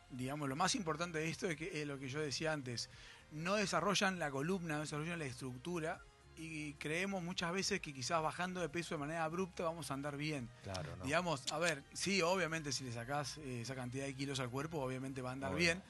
Digamos, 0.09 0.47
lo 0.47 0.55
más 0.55 0.74
importante 0.75 1.19
de 1.19 1.29
esto 1.29 1.47
es 1.50 1.57
que 1.57 1.81
es 1.81 1.86
lo 1.88 2.00
que 2.00 2.07
yo 2.07 2.19
decía 2.21 2.53
antes. 2.53 2.89
No 3.33 3.55
desarrollan 3.55 4.19
la 4.19 4.31
columna, 4.31 4.75
no 4.75 4.81
desarrollan 4.81 5.19
la 5.19 5.25
estructura 5.25 6.01
y 6.38 6.74
creemos 6.74 7.24
muchas 7.24 7.51
veces 7.51 7.82
que 7.82 7.94
quizás 7.94 8.22
bajando 8.22 8.62
de 8.62 8.70
peso 8.70 8.96
de 8.96 9.00
manera 9.00 9.24
abrupta 9.24 9.63
vamos 9.63 9.89
a 9.89 9.94
andar 9.94 10.17
bien. 10.17 10.50
Claro, 10.63 10.96
¿no? 10.98 11.06
Digamos, 11.06 11.51
a 11.51 11.58
ver, 11.58 11.84
sí, 11.94 12.22
obviamente 12.22 12.72
si 12.72 12.84
le 12.84 12.91
sacás 12.91 13.38
eh, 13.39 13.62
esa 13.62 13.75
cantidad 13.75 14.06
de 14.06 14.13
kilos 14.13 14.39
al 14.39 14.50
cuerpo, 14.50 14.79
obviamente 14.79 15.22
va 15.22 15.32
a 15.32 15.34
andar 15.34 15.56
bien, 15.56 15.82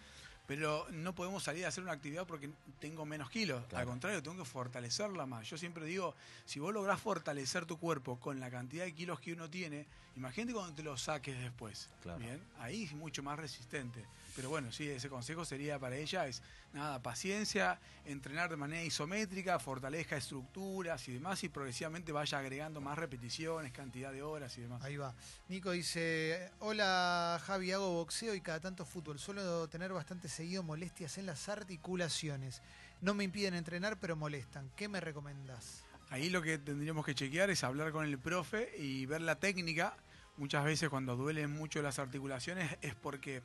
pero 0.48 0.88
no 0.92 1.14
podemos 1.14 1.44
salir 1.44 1.66
a 1.66 1.68
hacer 1.68 1.84
una 1.84 1.92
actividad 1.92 2.26
porque 2.26 2.50
tengo 2.80 3.06
menos 3.06 3.30
kilos. 3.30 3.66
Claro. 3.66 3.82
Al 3.82 3.88
contrario, 3.88 4.24
tengo 4.24 4.38
que 4.38 4.46
fortalecerla 4.46 5.26
más. 5.26 5.50
Yo 5.50 5.58
siempre 5.58 5.86
digo, 5.86 6.16
si 6.46 6.60
vos 6.60 6.74
lográs 6.74 7.02
fortalecer 7.02 7.66
tu 7.66 7.78
cuerpo 7.78 8.18
con 8.18 8.40
la 8.40 8.50
cantidad 8.50 8.86
de 8.86 8.94
kilos 8.94 9.20
que 9.20 9.34
uno 9.34 9.50
tiene, 9.50 9.86
imagínate 10.16 10.54
cuando 10.54 10.74
te 10.74 10.84
lo 10.84 10.98
saques 10.98 11.38
después. 11.38 11.90
Claro. 12.02 12.20
Bien, 12.20 12.42
ahí 12.60 12.86
es 12.86 12.94
mucho 12.94 13.22
más 13.22 13.38
resistente. 13.38 14.06
Pero 14.38 14.50
bueno, 14.50 14.72
sí, 14.72 14.88
ese 14.88 15.10
consejo 15.10 15.44
sería 15.44 15.80
para 15.80 15.98
ella 15.98 16.28
es 16.28 16.42
nada, 16.74 17.02
paciencia, 17.02 17.80
entrenar 18.06 18.50
de 18.50 18.58
manera 18.58 18.84
isométrica, 18.84 19.60
fortalezca 19.60 20.18
estructuras 20.18 21.08
y 21.08 21.14
demás 21.14 21.44
y 21.44 21.50
progresivamente 21.50 22.12
vaya 22.12 22.40
agregando 22.40 22.82
más 22.82 22.98
repeticiones, 22.98 23.72
cantidad 23.72 24.12
de 24.12 24.24
horas 24.24 24.58
y 24.58 24.62
demás. 24.62 24.84
Ahí 24.84 24.98
va. 24.98 25.14
Nico 25.50 25.72
dice, 25.72 26.52
hola 26.60 27.40
Javi, 27.46 27.72
hago 27.72 27.94
boxeo 27.94 28.36
y 28.36 28.42
cada 28.42 28.60
tanto 28.60 28.86
fútbol. 28.86 29.20
Suelo 29.20 29.68
tener 29.68 29.94
bastante 29.94 30.28
seguido 30.30 30.64
molestias 30.64 31.18
en 31.18 31.26
las 31.26 31.50
articulaciones. 31.50 32.62
No 33.02 33.14
me 33.14 33.24
impiden 33.24 33.54
entrenar, 33.54 34.00
pero 34.00 34.16
molestan. 34.16 34.72
¿Qué 34.76 34.88
me 34.88 35.00
recomendás? 35.00 35.84
Ahí 36.10 36.30
lo 36.30 36.42
que 36.42 36.58
tendríamos 36.58 37.06
que 37.06 37.14
chequear 37.14 37.50
es 37.50 37.64
hablar 37.64 37.92
con 37.92 38.06
el 38.06 38.18
profe 38.18 38.72
y 38.78 39.06
ver 39.06 39.22
la 39.22 39.36
técnica. 39.36 39.96
Muchas 40.38 40.64
veces 40.64 40.90
cuando 40.90 41.16
duelen 41.16 41.52
mucho 41.52 41.82
las 41.82 42.00
articulaciones 42.00 42.78
es 42.82 42.96
porque 42.96 43.42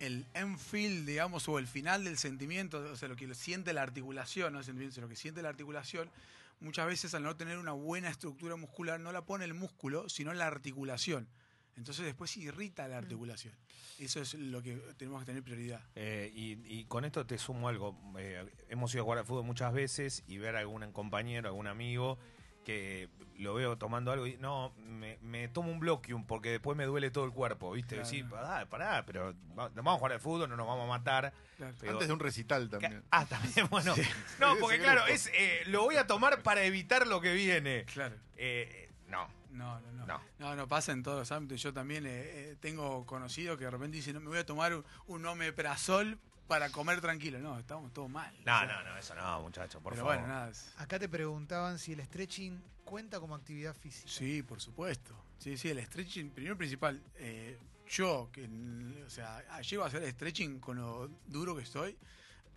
el 0.00 0.26
end-feel, 0.34 1.06
digamos, 1.06 1.48
o 1.48 1.58
el 1.58 1.66
final 1.66 2.04
del 2.04 2.18
sentimiento, 2.18 2.78
o 2.78 2.96
sea, 2.96 3.08
lo 3.08 3.16
que 3.16 3.32
siente 3.34 3.72
la 3.72 3.82
articulación, 3.82 4.52
no 4.52 4.58
el 4.58 4.64
sentimiento, 4.64 4.94
sino 4.94 5.06
lo 5.06 5.10
que 5.10 5.16
siente 5.16 5.42
la 5.42 5.50
articulación, 5.50 6.10
muchas 6.60 6.86
veces 6.86 7.14
al 7.14 7.22
no 7.22 7.36
tener 7.36 7.58
una 7.58 7.72
buena 7.72 8.08
estructura 8.08 8.56
muscular 8.56 8.98
no 8.98 9.12
la 9.12 9.24
pone 9.24 9.44
el 9.44 9.54
músculo, 9.54 10.08
sino 10.08 10.32
la 10.34 10.46
articulación. 10.46 11.28
Entonces 11.76 12.04
después 12.04 12.36
irrita 12.36 12.88
la 12.88 12.98
articulación. 12.98 13.54
Eso 13.98 14.20
es 14.20 14.34
lo 14.34 14.62
que 14.62 14.76
tenemos 14.96 15.20
que 15.20 15.26
tener 15.26 15.42
prioridad. 15.42 15.82
Eh, 15.94 16.30
y, 16.34 16.58
y 16.66 16.84
con 16.84 17.04
esto 17.04 17.24
te 17.24 17.38
sumo 17.38 17.68
algo. 17.68 17.96
Eh, 18.18 18.44
hemos 18.68 18.92
ido 18.92 19.02
a 19.02 19.04
jugar 19.04 19.18
al 19.18 19.24
fútbol 19.24 19.44
muchas 19.44 19.72
veces 19.72 20.24
y 20.26 20.38
ver 20.38 20.56
a 20.56 20.60
algún 20.60 20.92
compañero, 20.92 21.48
algún 21.48 21.66
amigo 21.66 22.18
que 22.64 23.08
lo 23.38 23.54
veo 23.54 23.78
tomando 23.78 24.12
algo 24.12 24.26
y 24.26 24.36
no, 24.36 24.72
me, 24.86 25.16
me 25.22 25.48
tomo 25.48 25.70
un 25.72 25.80
bloquium 25.80 26.26
porque 26.26 26.50
después 26.50 26.76
me 26.76 26.84
duele 26.84 27.10
todo 27.10 27.24
el 27.24 27.32
cuerpo, 27.32 27.72
¿viste? 27.72 27.94
Claro. 27.96 28.08
Sí, 28.10 28.22
pará, 28.22 28.66
pará, 28.68 29.04
pero 29.06 29.34
va- 29.58 29.70
vamos 29.74 29.94
a 29.94 29.98
jugar 29.98 30.12
al 30.12 30.20
fútbol, 30.20 30.48
no 30.50 30.56
nos 30.56 30.66
vamos 30.66 30.84
a 30.84 30.88
matar. 30.88 31.32
Claro. 31.56 31.74
Pero- 31.80 31.92
Antes 31.92 32.08
de 32.08 32.14
un 32.14 32.20
recital 32.20 32.68
Ca- 32.68 32.78
también. 32.78 33.02
Ah, 33.10 33.24
también, 33.24 33.66
bueno. 33.70 33.94
No, 34.38 34.56
porque 34.60 34.76
Sí, 34.76 34.82
claro, 34.82 35.00
grupo. 35.00 35.14
es 35.14 35.30
eh, 35.34 35.62
lo 35.66 35.82
voy 35.84 35.96
a 35.96 36.06
tomar 36.06 36.42
para 36.42 36.62
evitar 36.64 37.06
lo 37.06 37.20
que 37.22 37.32
viene. 37.32 37.84
Claro. 37.86 38.16
Eh, 38.36 38.90
no, 39.08 39.26
No, 39.52 39.80
no, 39.80 39.92
no. 39.92 40.06
No. 40.06 40.20
No, 40.38 40.54
no 40.56 40.68
pasa 40.68 40.92
en 40.92 41.02
todos 41.02 41.18
los 41.20 41.32
ámbitos. 41.32 41.62
Yo 41.62 41.72
también 41.72 42.04
eh, 42.06 42.10
eh, 42.12 42.56
tengo 42.60 43.06
conocidos 43.06 43.56
que 43.58 43.64
de 43.64 43.70
repente 43.70 43.96
dicen, 43.96 44.14
no, 44.14 44.20
me 44.20 44.28
voy 44.28 44.38
a 44.38 44.44
tomar 44.46 44.74
un, 44.74 44.84
un 45.06 45.24
omeprazol 45.26 46.18
para 46.50 46.68
comer 46.70 47.00
tranquilo. 47.00 47.38
No, 47.38 47.60
estamos 47.60 47.92
todos 47.92 48.10
mal. 48.10 48.34
no, 48.44 48.56
O 48.56 48.58
sea, 48.58 48.66
no, 48.66 48.82
no, 48.90 48.98
eso 48.98 49.14
no, 49.14 49.40
muchachos, 49.42 49.80
por 49.80 49.92
pero 49.92 50.04
favor. 50.04 50.18
bueno, 50.18 50.34
nada. 50.34 50.50
es- 50.50 50.74
Acá 50.78 50.98
te 50.98 51.08
preguntaban 51.08 51.78
si 51.78 51.92
el 51.92 52.02
stretching 52.04 52.60
cuenta 52.84 53.20
como 53.20 53.36
actividad 53.36 53.72
física. 53.76 54.08
Sí, 54.10 54.42
por 54.42 54.60
supuesto. 54.60 55.14
Sí, 55.38 55.56
sí, 55.56 55.68
el 55.68 55.80
stretching, 55.86 56.30
primero 56.30 56.56
y 56.56 56.58
principal, 56.58 57.00
eh, 57.18 57.56
yo 57.88 58.30
que, 58.32 58.48
o 59.06 59.08
sea, 59.10 59.60
llego 59.60 59.84
a 59.84 59.86
hacer 59.86 60.10
stretching 60.10 60.58
con 60.58 60.78
lo 60.78 61.08
duro 61.28 61.54
que 61.54 61.62
estoy, 61.62 61.96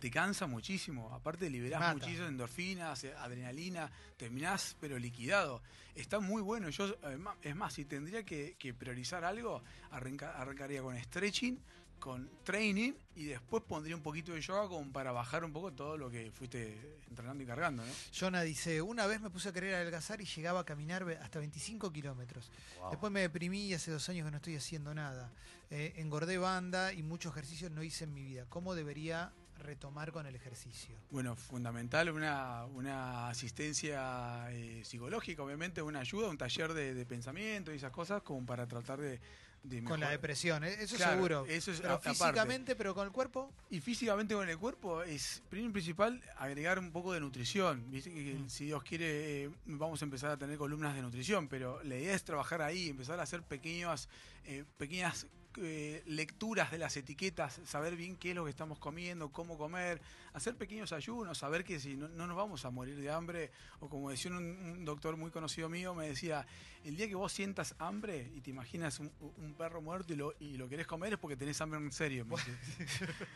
te 0.00 0.10
cansa 0.10 0.48
muchísimo. 0.48 1.14
Aparte 1.14 1.48
liberás 1.48 1.78
Mata. 1.80 1.92
muchísimo 1.94 2.26
endorfinas, 2.26 3.04
adrenalina, 3.04 3.92
terminás 4.16 4.76
pero 4.80 4.98
liquidado. 4.98 5.62
Está 5.94 6.18
muy 6.18 6.42
bueno. 6.42 6.68
Yo, 6.70 6.96
es 7.42 7.54
más, 7.54 7.72
si 7.74 7.84
tendría 7.84 8.24
que, 8.24 8.56
que 8.58 8.74
priorizar 8.74 9.24
algo, 9.24 9.62
arranca- 9.92 10.34
arrancaría 10.36 10.82
con 10.82 11.00
stretching, 11.00 11.60
con 11.98 12.30
training 12.44 12.92
y 13.16 13.24
después 13.24 13.62
pondría 13.62 13.96
un 13.96 14.02
poquito 14.02 14.32
de 14.32 14.40
yoga 14.40 14.68
como 14.68 14.92
para 14.92 15.12
bajar 15.12 15.44
un 15.44 15.52
poco 15.52 15.72
todo 15.72 15.96
lo 15.96 16.10
que 16.10 16.30
fuiste 16.32 16.98
entrenando 17.08 17.42
y 17.42 17.46
cargando, 17.46 17.84
¿no? 17.84 17.92
Jonah 18.12 18.42
dice, 18.42 18.82
una 18.82 19.06
vez 19.06 19.20
me 19.20 19.30
puse 19.30 19.48
a 19.48 19.52
querer 19.52 19.74
adelgazar 19.74 20.20
y 20.20 20.24
llegaba 20.24 20.60
a 20.60 20.64
caminar 20.64 21.08
hasta 21.22 21.38
25 21.38 21.92
kilómetros. 21.92 22.50
Wow. 22.78 22.90
Después 22.90 23.12
me 23.12 23.20
deprimí 23.20 23.66
y 23.66 23.74
hace 23.74 23.90
dos 23.90 24.08
años 24.08 24.24
que 24.24 24.30
no 24.30 24.36
estoy 24.36 24.56
haciendo 24.56 24.94
nada. 24.94 25.32
Eh, 25.70 25.94
engordé 25.96 26.38
banda 26.38 26.92
y 26.92 27.02
muchos 27.02 27.32
ejercicios 27.32 27.70
no 27.70 27.82
hice 27.82 28.04
en 28.04 28.14
mi 28.14 28.22
vida. 28.22 28.46
¿Cómo 28.48 28.74
debería 28.74 29.32
retomar 29.58 30.12
con 30.12 30.26
el 30.26 30.34
ejercicio? 30.34 30.96
Bueno, 31.10 31.36
fundamental 31.36 32.10
una, 32.10 32.64
una 32.66 33.28
asistencia 33.28 34.50
eh, 34.50 34.82
psicológica, 34.84 35.42
obviamente, 35.42 35.80
una 35.80 36.00
ayuda, 36.00 36.28
un 36.28 36.38
taller 36.38 36.74
de, 36.74 36.94
de 36.94 37.06
pensamiento 37.06 37.72
y 37.72 37.76
esas 37.76 37.92
cosas 37.92 38.22
como 38.22 38.44
para 38.44 38.66
tratar 38.66 39.00
de... 39.00 39.20
de 39.64 39.82
Con 39.82 39.98
la 39.98 40.10
depresión, 40.10 40.62
¿eh? 40.62 40.76
eso 40.78 40.94
Claro, 40.96 41.14
seguro. 41.14 41.46
eso 41.48 41.72
es 41.72 41.80
Pero 41.80 41.94
aparte. 41.94 42.10
físicamente, 42.10 42.76
pero 42.76 42.94
con 42.94 43.06
el 43.06 43.12
cuerpo, 43.12 43.50
Y 43.70 43.80
físicamente 43.80 44.34
con 44.34 44.48
el 44.48 44.58
cuerpo 44.58 45.02
es, 45.02 45.42
primero 45.48 45.70
y 45.70 45.72
principal, 45.72 46.22
agregar 46.36 46.78
un 46.78 46.92
poco 46.92 47.12
de 47.12 47.20
nutrición. 47.20 47.90
Viste 47.90 48.12
que 48.12 48.34
Mm. 48.34 48.48
si 48.48 48.66
Dios 48.66 48.82
quiere, 48.84 49.44
eh, 49.44 49.50
vamos 49.64 50.00
a 50.02 50.04
empezar 50.04 50.30
a 50.30 50.36
tener 50.36 50.58
columnas 50.58 50.94
de 50.94 51.00
nutrición, 51.02 51.48
pero 51.48 51.82
la 51.82 51.96
idea 51.96 52.14
es 52.14 52.22
trabajar 52.24 52.60
ahí, 52.62 52.88
empezar 52.90 53.18
a 53.18 53.22
hacer 53.22 53.42
pequeñas, 53.42 54.08
eh, 54.44 54.64
pequeñas 54.76 55.26
eh, 55.58 56.02
lecturas 56.06 56.70
de 56.70 56.78
las 56.78 56.96
etiquetas, 56.96 57.60
saber 57.66 57.96
bien 57.96 58.16
qué 58.16 58.30
es 58.30 58.34
lo 58.36 58.44
que 58.44 58.50
estamos 58.50 58.78
comiendo, 58.78 59.30
cómo 59.30 59.56
comer, 59.58 60.00
hacer 60.32 60.56
pequeños 60.56 60.92
ayunos, 60.92 61.38
saber 61.38 61.64
que 61.64 61.78
si 61.80 61.96
no, 61.96 62.08
no 62.08 62.26
nos 62.26 62.36
vamos 62.36 62.64
a 62.64 62.70
morir 62.70 62.96
de 62.96 63.10
hambre, 63.10 63.50
o 63.80 63.88
como 63.88 64.10
decía 64.10 64.30
un, 64.30 64.38
un 64.44 64.84
doctor 64.84 65.16
muy 65.16 65.30
conocido 65.30 65.68
mío, 65.68 65.94
me 65.94 66.08
decía, 66.08 66.46
el 66.84 66.96
día 66.96 67.08
que 67.08 67.14
vos 67.14 67.32
sientas 67.32 67.74
hambre 67.78 68.30
y 68.34 68.40
te 68.40 68.50
imaginas 68.50 69.00
un, 69.00 69.10
un 69.38 69.54
perro 69.54 69.80
muerto 69.80 70.12
y 70.12 70.16
lo, 70.16 70.34
y 70.40 70.56
lo 70.56 70.68
querés 70.68 70.86
comer 70.86 71.14
es 71.14 71.18
porque 71.18 71.36
tenés 71.36 71.60
hambre 71.60 71.78
en 71.80 71.92
serio. 71.92 72.26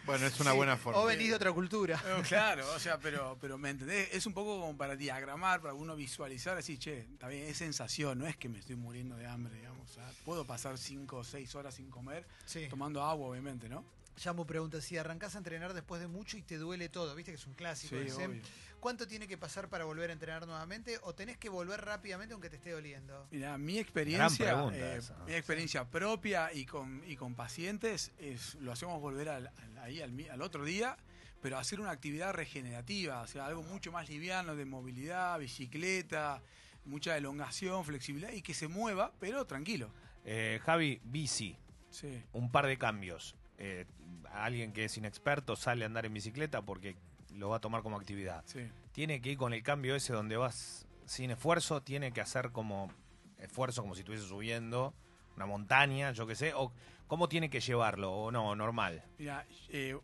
Bueno, 0.05 0.27
es 0.27 0.39
una 0.41 0.51
Sí, 0.53 0.57
buena 0.57 0.77
forma. 0.77 1.01
o 1.01 1.07
venís 1.07 1.29
de 1.29 1.35
otra 1.35 1.53
cultura. 1.53 2.03
Claro, 2.29 2.65
o 2.75 2.79
sea, 2.79 2.99
pero, 2.99 3.37
pero 3.41 3.59
¿me 3.59 3.71
entendés? 3.71 4.09
Es 4.13 4.27
un 4.27 4.33
poco 4.33 4.61
como 4.61 4.77
para 4.77 4.97
diagramar, 4.97 5.61
para 5.61 5.75
uno 5.75 5.95
visualizar, 5.97 6.57
decir, 6.57 6.79
che, 6.79 7.07
bien, 7.29 7.45
es 7.47 7.57
sensación, 7.59 8.19
no 8.19 8.27
es 8.27 8.37
que 8.37 8.49
me 8.49 8.59
estoy 8.59 8.77
muriendo 8.77 9.17
de 9.17 9.27
hambre, 9.27 9.55
digamos. 9.55 9.78
O 9.89 9.93
sea, 9.93 10.11
puedo 10.25 10.45
pasar 10.45 10.77
cinco 10.79 11.19
o 11.19 11.25
seis 11.25 11.55
horas 11.55 11.75
sin 11.75 11.91
comer, 11.91 12.27
Sí. 12.45 12.67
tomando 12.69 13.03
agua, 13.03 13.29
obviamente, 13.29 13.69
¿no? 13.69 13.85
Yamu 14.19 14.45
pregunta 14.45 14.81
si 14.81 14.97
arrancás 14.99 15.37
a 15.37 15.39
entrenar 15.39 15.75
después 15.75 16.01
de 16.01 16.09
mucho 16.09 16.37
y 16.37 16.43
te 16.43 16.59
duele 16.59 16.89
todo, 16.89 17.15
viste 17.15 17.31
que 17.31 17.37
es 17.37 17.47
un 17.47 17.55
clásico. 17.55 17.95
Sí, 17.97 18.09
ese. 18.09 18.27
obvio. 18.27 18.43
¿Cuánto 18.81 19.07
tiene 19.07 19.27
que 19.29 19.39
pasar 19.39 19.69
para 19.69 19.85
volver 19.85 20.11
a 20.11 20.13
entrenar 20.13 20.45
nuevamente 20.47 20.99
o 21.03 21.15
tenés 21.15 21.37
que 21.37 21.49
volver 21.49 21.81
rápidamente 21.85 22.33
aunque 22.33 22.51
te 22.51 22.57
esté 22.57 22.73
doliendo? 22.73 23.27
Mira, 23.31 23.57
mi 23.59 23.79
experiencia, 23.79 24.47
pregunta 24.55 24.77
eh, 24.77 24.97
esa. 24.99 25.17
mi 25.25 25.35
experiencia 25.35 25.85
propia 25.89 26.53
y 26.53 26.65
con, 26.67 27.03
y 27.07 27.15
con 27.17 27.35
pacientes 27.37 28.11
es 28.19 28.57
lo 28.57 28.73
hacemos 28.73 29.01
volver 29.01 29.29
al, 29.29 29.47
al- 29.49 29.79
ahí 29.79 30.01
al, 30.01 30.43
otro 30.43 30.65
día, 30.65 30.97
pero 31.41 31.57
hacer 31.59 31.81
una 31.81 31.91
actividad 31.93 32.33
regenerativa, 32.35 33.21
o 33.23 33.27
sea, 33.29 33.47
algo 33.47 33.63
mucho 33.63 33.93
más 33.93 34.09
liviano 34.09 34.57
de 34.57 34.65
movilidad, 34.65 35.39
bicicleta, 35.39 36.43
mucha 36.89 37.17
elongación, 37.17 37.85
flexibilidad 37.85 38.33
y 38.33 38.43
que 38.43 38.55
se 38.55 38.67
mueva, 38.69 39.13
pero 39.21 39.47
tranquilo. 39.47 39.91
Eh, 40.25 40.61
Javi, 40.65 41.01
bici, 41.05 41.57
Sí. 41.91 42.23
un 42.33 42.51
par 42.51 42.67
de 42.67 42.77
cambios. 42.79 43.35
Eh, 43.59 43.87
alguien 44.33 44.73
que 44.73 44.85
es 44.85 44.97
inexperto 44.97 45.57
sale 45.57 45.85
a 45.85 45.87
andar 45.87 46.07
en 46.07 46.15
bicicleta 46.15 46.63
porque 46.63 46.97
lo 47.35 47.49
va 47.51 47.57
a 47.57 47.61
tomar 47.61 47.83
como 47.83 47.97
actividad. 47.97 48.43
Sí. 48.47 48.69
Tiene 48.93 49.21
que 49.21 49.31
ir 49.33 49.39
con 49.39 49.53
el 49.53 49.63
cambio 49.63 49.95
ese 49.95 50.13
donde 50.13 50.37
vas 50.37 50.87
sin 51.07 51.31
esfuerzo, 51.31 51.83
tiene 51.83 52.13
que 52.13 52.21
hacer 52.21 52.51
como 52.53 52.93
esfuerzo 53.39 53.83
como 53.83 53.95
si 53.95 54.01
estuviese 54.01 54.27
subiendo 54.27 54.95
una 55.37 55.47
montaña, 55.47 56.11
yo 56.13 56.27
qué 56.27 56.35
sé, 56.35 56.53
o 56.55 56.73
cómo 57.07 57.29
tiene 57.29 57.49
que 57.49 57.61
llevarlo, 57.61 58.13
o 58.13 58.31
no, 58.31 58.55
normal. 58.57 59.03
Mira, 59.19 59.47
eh, 59.69 59.97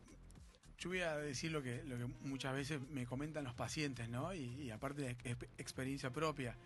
yo 0.85 0.91
voy 0.91 1.01
a 1.01 1.17
decir 1.17 1.51
lo 1.51 1.63
que, 1.63 1.83
lo 1.85 1.97
que 1.97 2.05
muchas 2.29 2.55
veces 2.55 2.79
me 2.91 3.07
comentan 3.07 3.43
los 3.43 3.55
pacientes, 3.55 4.07
¿no? 4.11 4.35
Y, 4.35 4.45
y 4.65 4.71
aparte 4.71 5.01
de 5.01 5.11
ex- 5.25 5.49
experiencia 5.57 6.11
propia. 6.11 6.57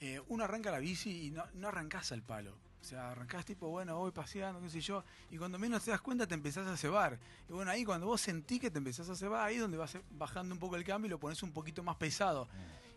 Eh, 0.00 0.20
uno 0.28 0.44
arranca 0.44 0.70
la 0.70 0.78
bici 0.78 1.26
y 1.26 1.30
no, 1.32 1.44
no 1.54 1.68
arrancás 1.68 2.12
al 2.12 2.22
palo. 2.22 2.54
O 2.80 2.84
sea, 2.84 3.10
arrancás 3.10 3.44
tipo, 3.44 3.68
bueno, 3.68 3.96
voy 3.98 4.12
paseando, 4.12 4.60
qué 4.60 4.70
sé 4.70 4.80
yo, 4.80 5.02
y 5.32 5.38
cuando 5.38 5.58
menos 5.58 5.82
te 5.82 5.90
das 5.90 6.00
cuenta 6.00 6.28
te 6.28 6.34
empezás 6.34 6.68
a 6.68 6.76
cebar. 6.76 7.18
Y 7.48 7.52
bueno, 7.52 7.70
ahí 7.72 7.84
cuando 7.84 8.06
vos 8.06 8.20
sentís 8.20 8.60
que 8.60 8.70
te 8.70 8.78
empezás 8.78 9.08
a 9.08 9.16
cebar, 9.16 9.44
ahí 9.44 9.56
es 9.56 9.60
donde 9.60 9.76
vas 9.76 9.98
bajando 10.12 10.54
un 10.54 10.60
poco 10.60 10.76
el 10.76 10.84
cambio 10.84 11.08
y 11.08 11.10
lo 11.10 11.18
pones 11.18 11.42
un 11.42 11.50
poquito 11.50 11.82
más 11.82 11.96
pesado. 11.96 12.48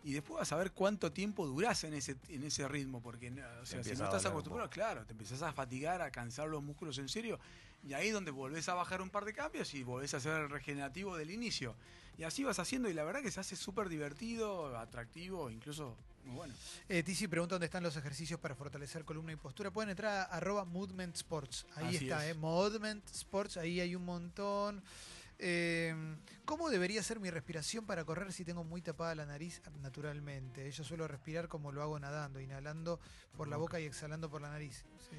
Y 0.03 0.13
después 0.13 0.37
vas 0.39 0.51
a 0.51 0.55
ver 0.57 0.71
cuánto 0.71 1.11
tiempo 1.11 1.47
durás 1.47 1.83
en 1.83 1.93
ese, 1.95 2.15
en 2.29 2.43
ese 2.43 2.67
ritmo, 2.67 3.01
porque 3.01 3.31
no, 3.31 3.41
o 3.61 3.65
sea, 3.65 3.83
si 3.83 3.89
no 3.97 4.05
estás 4.05 4.23
acostumbrado, 4.31 4.69
claro, 4.69 5.05
te 5.05 5.13
empezás 5.13 5.41
a 5.41 5.51
fatigar, 5.51 6.01
a 6.01 6.11
cansar 6.11 6.47
los 6.47 6.61
músculos 6.61 6.97
en 6.99 7.09
serio, 7.09 7.39
y 7.83 7.93
ahí 7.93 8.07
es 8.07 8.13
donde 8.13 8.31
volvés 8.31 8.67
a 8.69 8.73
bajar 8.73 9.01
un 9.01 9.09
par 9.09 9.25
de 9.25 9.33
cambios 9.33 9.73
y 9.73 9.83
volvés 9.83 10.13
a 10.13 10.17
hacer 10.17 10.33
el 10.41 10.49
regenerativo 10.49 11.17
del 11.17 11.31
inicio. 11.31 11.75
Y 12.17 12.23
así 12.23 12.43
vas 12.43 12.59
haciendo, 12.59 12.89
y 12.89 12.93
la 12.93 13.03
verdad 13.05 13.21
que 13.21 13.31
se 13.31 13.39
hace 13.39 13.55
súper 13.55 13.87
divertido, 13.87 14.77
atractivo, 14.77 15.49
incluso 15.49 15.95
muy 16.25 16.35
bueno. 16.35 16.53
Eh, 16.89 17.01
Tizi 17.01 17.27
pregunta 17.29 17.55
dónde 17.55 17.67
están 17.67 17.81
los 17.81 17.95
ejercicios 17.95 18.39
para 18.39 18.55
fortalecer 18.55 19.05
columna 19.05 19.31
y 19.31 19.37
postura. 19.37 19.71
Pueden 19.71 19.89
entrar 19.91 20.11
a 20.11 20.23
arroba 20.23 20.65
Movement 20.65 21.15
Sports. 21.15 21.65
Ahí 21.75 21.95
Así 21.95 22.05
está, 22.05 22.25
es. 22.27 22.35
eh, 22.35 22.37
Movement 22.37 23.07
Sports, 23.09 23.55
ahí 23.55 23.79
hay 23.79 23.95
un 23.95 24.03
montón. 24.03 24.83
Eh, 25.41 25.95
¿Cómo 26.43 26.69
debería 26.69 27.01
ser 27.01 27.21
mi 27.21 27.29
respiración 27.29 27.85
para 27.85 28.03
correr 28.03 28.33
si 28.33 28.43
tengo 28.43 28.65
muy 28.65 28.81
tapada 28.81 29.15
la 29.15 29.25
nariz 29.25 29.61
naturalmente? 29.81 30.69
Yo 30.71 30.83
suelo 30.83 31.07
respirar 31.07 31.47
como 31.47 31.71
lo 31.71 31.81
hago 31.81 31.97
nadando, 31.97 32.41
inhalando 32.41 32.99
por 33.37 33.47
la 33.47 33.55
boca 33.55 33.79
y 33.79 33.85
exhalando 33.85 34.29
por 34.29 34.41
la 34.41 34.49
nariz. 34.49 34.83
Sí. 35.09 35.15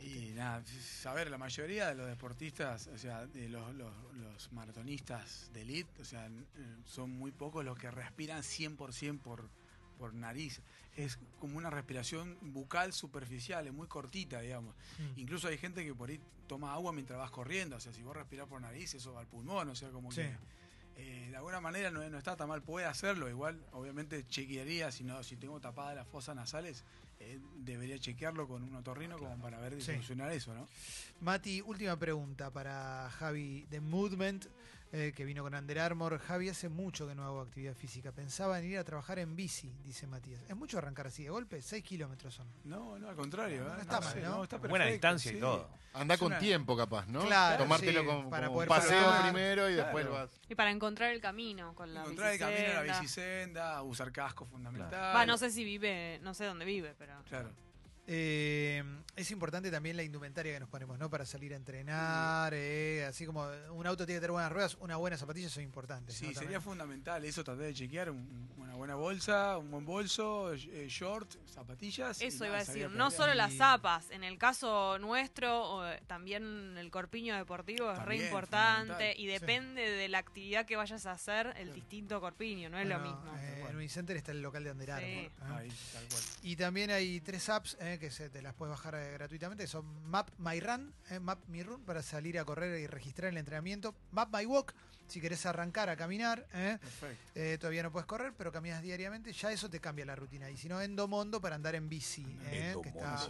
Y 0.00 0.32
nada, 0.34 0.62
a 1.06 1.12
ver, 1.14 1.30
la 1.30 1.38
mayoría 1.38 1.88
de 1.88 1.94
los 1.94 2.06
deportistas, 2.08 2.88
o 2.88 2.98
sea, 2.98 3.26
de 3.26 3.48
los, 3.48 3.74
los, 3.74 3.92
los 4.16 4.52
maratonistas 4.52 5.50
de 5.52 5.62
elite, 5.62 6.02
o 6.02 6.04
sea, 6.04 6.26
eh, 6.26 6.76
son 6.84 7.10
muy 7.10 7.30
pocos 7.30 7.64
los 7.64 7.78
que 7.78 7.90
respiran 7.90 8.42
100% 8.42 9.20
por, 9.20 9.48
por 9.98 10.12
nariz. 10.12 10.60
Es 10.96 11.18
como 11.38 11.56
una 11.58 11.70
respiración 11.70 12.36
bucal 12.42 12.92
superficial, 12.92 13.66
es 13.66 13.72
muy 13.72 13.86
cortita, 13.86 14.40
digamos. 14.40 14.74
Mm. 14.98 15.20
Incluso 15.20 15.48
hay 15.48 15.58
gente 15.58 15.84
que 15.84 15.94
por 15.94 16.10
ahí 16.10 16.20
toma 16.48 16.72
agua 16.74 16.92
mientras 16.92 17.18
vas 17.18 17.30
corriendo, 17.30 17.76
o 17.76 17.80
sea, 17.80 17.92
si 17.92 18.02
vos 18.02 18.14
respirás 18.16 18.46
por 18.48 18.60
nariz, 18.60 18.94
eso 18.94 19.12
va 19.14 19.20
al 19.20 19.26
pulmón, 19.28 19.68
o 19.70 19.74
sea, 19.74 19.90
como 19.90 20.10
Sí. 20.12 20.22
que 20.22 20.36
eh, 20.96 21.28
de 21.30 21.36
alguna 21.36 21.60
manera 21.60 21.90
no, 21.90 22.08
no 22.08 22.18
está 22.18 22.36
tan 22.36 22.48
mal, 22.48 22.62
puede 22.62 22.86
hacerlo, 22.86 23.28
igual, 23.28 23.60
obviamente 23.72 24.26
chequearía, 24.28 24.90
si, 24.92 25.04
no, 25.04 25.22
si 25.22 25.36
tengo 25.36 25.60
tapadas 25.60 25.94
las 25.96 26.06
fosas 26.06 26.36
nasales, 26.36 26.84
eh, 27.20 27.38
debería 27.56 27.98
chequearlo 27.98 28.46
con 28.48 28.62
un 28.62 28.74
otorrino 28.76 29.18
como 29.18 29.36
para 29.38 29.58
ver 29.60 29.74
de 29.74 29.80
Sí. 29.80 29.92
solucionar 29.92 30.30
eso, 30.32 30.54
¿no? 30.54 30.68
Mati, 31.20 31.60
última 31.62 31.96
pregunta 31.96 32.50
para 32.50 33.08
Javi 33.18 33.66
de 33.70 33.80
Movement, 33.80 34.46
eh, 34.96 35.12
que 35.12 35.24
vino 35.24 35.42
con 35.42 35.54
Under 35.56 35.78
Armour. 35.80 36.18
Javi, 36.20 36.48
hace 36.48 36.68
mucho 36.68 37.08
que 37.08 37.16
no 37.16 37.24
hago 37.24 37.40
actividad 37.40 37.74
física. 37.74 38.12
Pensaba 38.12 38.60
en 38.60 38.66
ir 38.66 38.78
a 38.78 38.84
trabajar 38.84 39.18
en 39.18 39.34
bici, 39.34 39.72
dice 39.82 40.06
Matías. 40.06 40.40
¿Es 40.48 40.54
mucho 40.54 40.78
arrancar 40.78 41.08
así 41.08 41.24
de 41.24 41.30
golpe? 41.30 41.60
6 41.60 41.82
kilómetros 41.82 42.32
son. 42.34 42.46
No, 42.62 42.96
no, 42.98 43.08
al 43.08 43.16
contrario. 43.16 43.64
No 43.64 43.74
¿eh? 43.76 43.80
está 43.80 44.00
mal, 44.00 44.22
¿no? 44.22 44.44
está 44.44 44.56
Buena 44.58 44.84
perfecto, 44.84 44.92
distancia 44.92 45.32
y 45.32 45.40
todo. 45.40 45.68
Anda 45.94 46.16
con 46.16 46.26
una- 46.28 46.38
tiempo, 46.38 46.76
capaz, 46.76 47.06
¿no? 47.08 47.24
Claro, 47.26 47.64
Tomártelo 47.64 48.00
sí, 48.00 48.06
como, 48.06 48.30
para 48.30 48.46
como 48.46 48.56
poder 48.58 48.68
un 48.68 48.76
paseo 48.76 49.04
parar. 49.04 49.22
primero 49.32 49.68
y 49.70 49.74
Claro. 49.74 49.84
después 49.98 50.10
vas. 50.10 50.30
Y 50.48 50.54
para 50.54 50.70
encontrar 50.70 51.12
el 51.12 51.20
camino 51.20 51.74
con 51.74 51.92
la 51.92 52.00
Encontrar 52.02 52.32
el 52.32 52.38
camino 52.38 52.60
a 52.70 52.74
la 52.74 52.82
bicicenda. 52.82 53.00
bicisenda, 53.00 53.82
usar 53.82 54.12
casco 54.12 54.44
fundamental. 54.44 54.92
Va, 55.16 55.26
no 55.26 55.36
sé 55.38 55.50
si 55.50 55.64
vive, 55.64 56.18
no 56.22 56.34
sé 56.34 56.44
dónde 56.46 56.64
vive, 56.64 56.94
pero. 56.98 57.14
Claro. 57.28 57.50
Eh, 58.06 58.82
es 59.16 59.30
importante 59.30 59.70
también 59.70 59.96
la 59.96 60.02
indumentaria 60.02 60.52
que 60.52 60.60
nos 60.60 60.68
ponemos, 60.68 60.98
¿no? 60.98 61.08
Para 61.08 61.24
salir 61.24 61.52
a 61.54 61.56
entrenar, 61.56 62.52
eh, 62.54 63.06
así 63.08 63.24
como 63.24 63.46
un 63.70 63.86
auto 63.86 64.04
tiene 64.04 64.16
que 64.18 64.20
tener 64.22 64.32
buenas 64.32 64.52
ruedas, 64.52 64.76
unas 64.80 64.98
buenas 64.98 65.20
zapatillas 65.20 65.52
son 65.52 65.62
importantes. 65.62 66.16
Sí, 66.16 66.24
¿no? 66.26 66.28
sería 66.32 66.40
También. 66.42 66.60
fundamental 66.62 67.24
eso, 67.24 67.42
tratar 67.44 67.64
de 67.64 67.72
chequear 67.74 68.10
un- 68.10 68.50
una 68.58 68.74
buena 68.74 68.94
bolsa, 68.96 69.56
un 69.56 69.70
buen 69.70 69.84
bolso, 69.86 70.52
eh, 70.52 70.86
short, 70.88 71.30
zapatillas. 71.48 72.20
Eso 72.20 72.44
iba 72.44 72.56
a 72.56 72.64
decir, 72.64 72.90
no 72.90 73.10
solo 73.10 73.32
las 73.34 73.54
zapas, 73.54 74.10
en 74.10 74.24
el 74.24 74.36
caso 74.36 74.98
nuestro, 74.98 75.62
o, 75.76 75.86
eh, 75.86 76.02
también 76.06 76.76
el 76.76 76.90
corpiño 76.90 77.36
deportivo 77.36 77.90
es 77.92 77.98
re 78.02 78.16
importante 78.16 79.14
y 79.16 79.26
depende 79.26 79.82
de 79.88 80.08
la 80.08 80.18
actividad 80.18 80.66
que 80.66 80.76
vayas 80.76 81.06
a 81.06 81.12
hacer, 81.12 81.54
el 81.56 81.72
distinto 81.72 82.20
corpiño, 82.20 82.68
no 82.68 82.78
es 82.78 82.86
lo 82.88 82.98
mismo. 82.98 83.32
eh, 83.38 83.64
en 83.70 83.76
Unicenter 83.76 84.16
está 84.16 84.32
el 84.32 84.42
local 84.42 84.64
de 84.64 84.70
Under 84.72 84.90
Armour, 84.90 85.08
Sí. 85.10 85.16
¿eh? 85.18 85.30
Ahí, 85.54 85.72
tal 85.92 86.08
cual. 86.08 86.22
Y 86.42 86.56
también 86.56 86.90
hay 86.90 87.20
tres 87.20 87.48
apps 87.48 87.76
eh, 87.80 87.93
que 87.98 88.10
se 88.10 88.30
te 88.30 88.42
las 88.42 88.54
puedes 88.54 88.70
bajar 88.70 88.94
eh, 88.94 89.12
gratuitamente, 89.12 89.66
son 89.66 89.84
Map 90.08 90.30
My 90.38 90.60
Run, 90.60 90.94
eh, 91.10 91.20
Map 91.20 91.40
My 91.48 91.62
Run 91.62 91.84
para 91.84 92.02
salir 92.02 92.38
a 92.38 92.44
correr 92.44 92.78
y 92.80 92.86
registrar 92.86 93.30
el 93.30 93.36
entrenamiento, 93.38 93.94
Map 94.12 94.34
My 94.34 94.46
Walk 94.46 94.74
si 95.06 95.20
querés 95.20 95.44
arrancar 95.46 95.88
a 95.90 95.96
caminar, 95.96 96.46
eh, 96.54 96.78
eh, 97.34 97.58
todavía 97.60 97.82
no 97.82 97.92
puedes 97.92 98.06
correr, 98.06 98.32
pero 98.36 98.50
caminas 98.52 98.82
diariamente, 98.82 99.32
ya 99.32 99.52
eso 99.52 99.68
te 99.68 99.80
cambia 99.80 100.04
la 100.04 100.16
rutina. 100.16 100.50
Y 100.50 100.56
si 100.56 100.68
no, 100.68 100.80
Endomondo 100.80 101.40
para 101.40 101.56
andar 101.56 101.74
en 101.74 101.88
bici, 101.88 102.38
eh, 102.46 102.74
que 102.82 102.88
está 102.88 103.28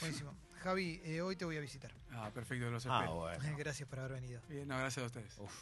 buenísimo. 0.00 0.34
Javi, 0.62 1.00
eh, 1.04 1.20
hoy 1.20 1.36
te 1.36 1.44
voy 1.44 1.56
a 1.56 1.60
visitar. 1.60 1.92
Ah, 2.10 2.30
perfecto, 2.32 2.70
los 2.70 2.86
Ah, 2.86 3.00
espero. 3.00 3.16
bueno. 3.16 3.38
Gracias 3.58 3.88
por 3.88 4.00
haber 4.00 4.20
venido. 4.20 4.40
Bien, 4.48 4.66
no, 4.66 4.76
gracias 4.78 5.02
a 5.02 5.06
ustedes. 5.06 5.38
Uf. 5.38 5.52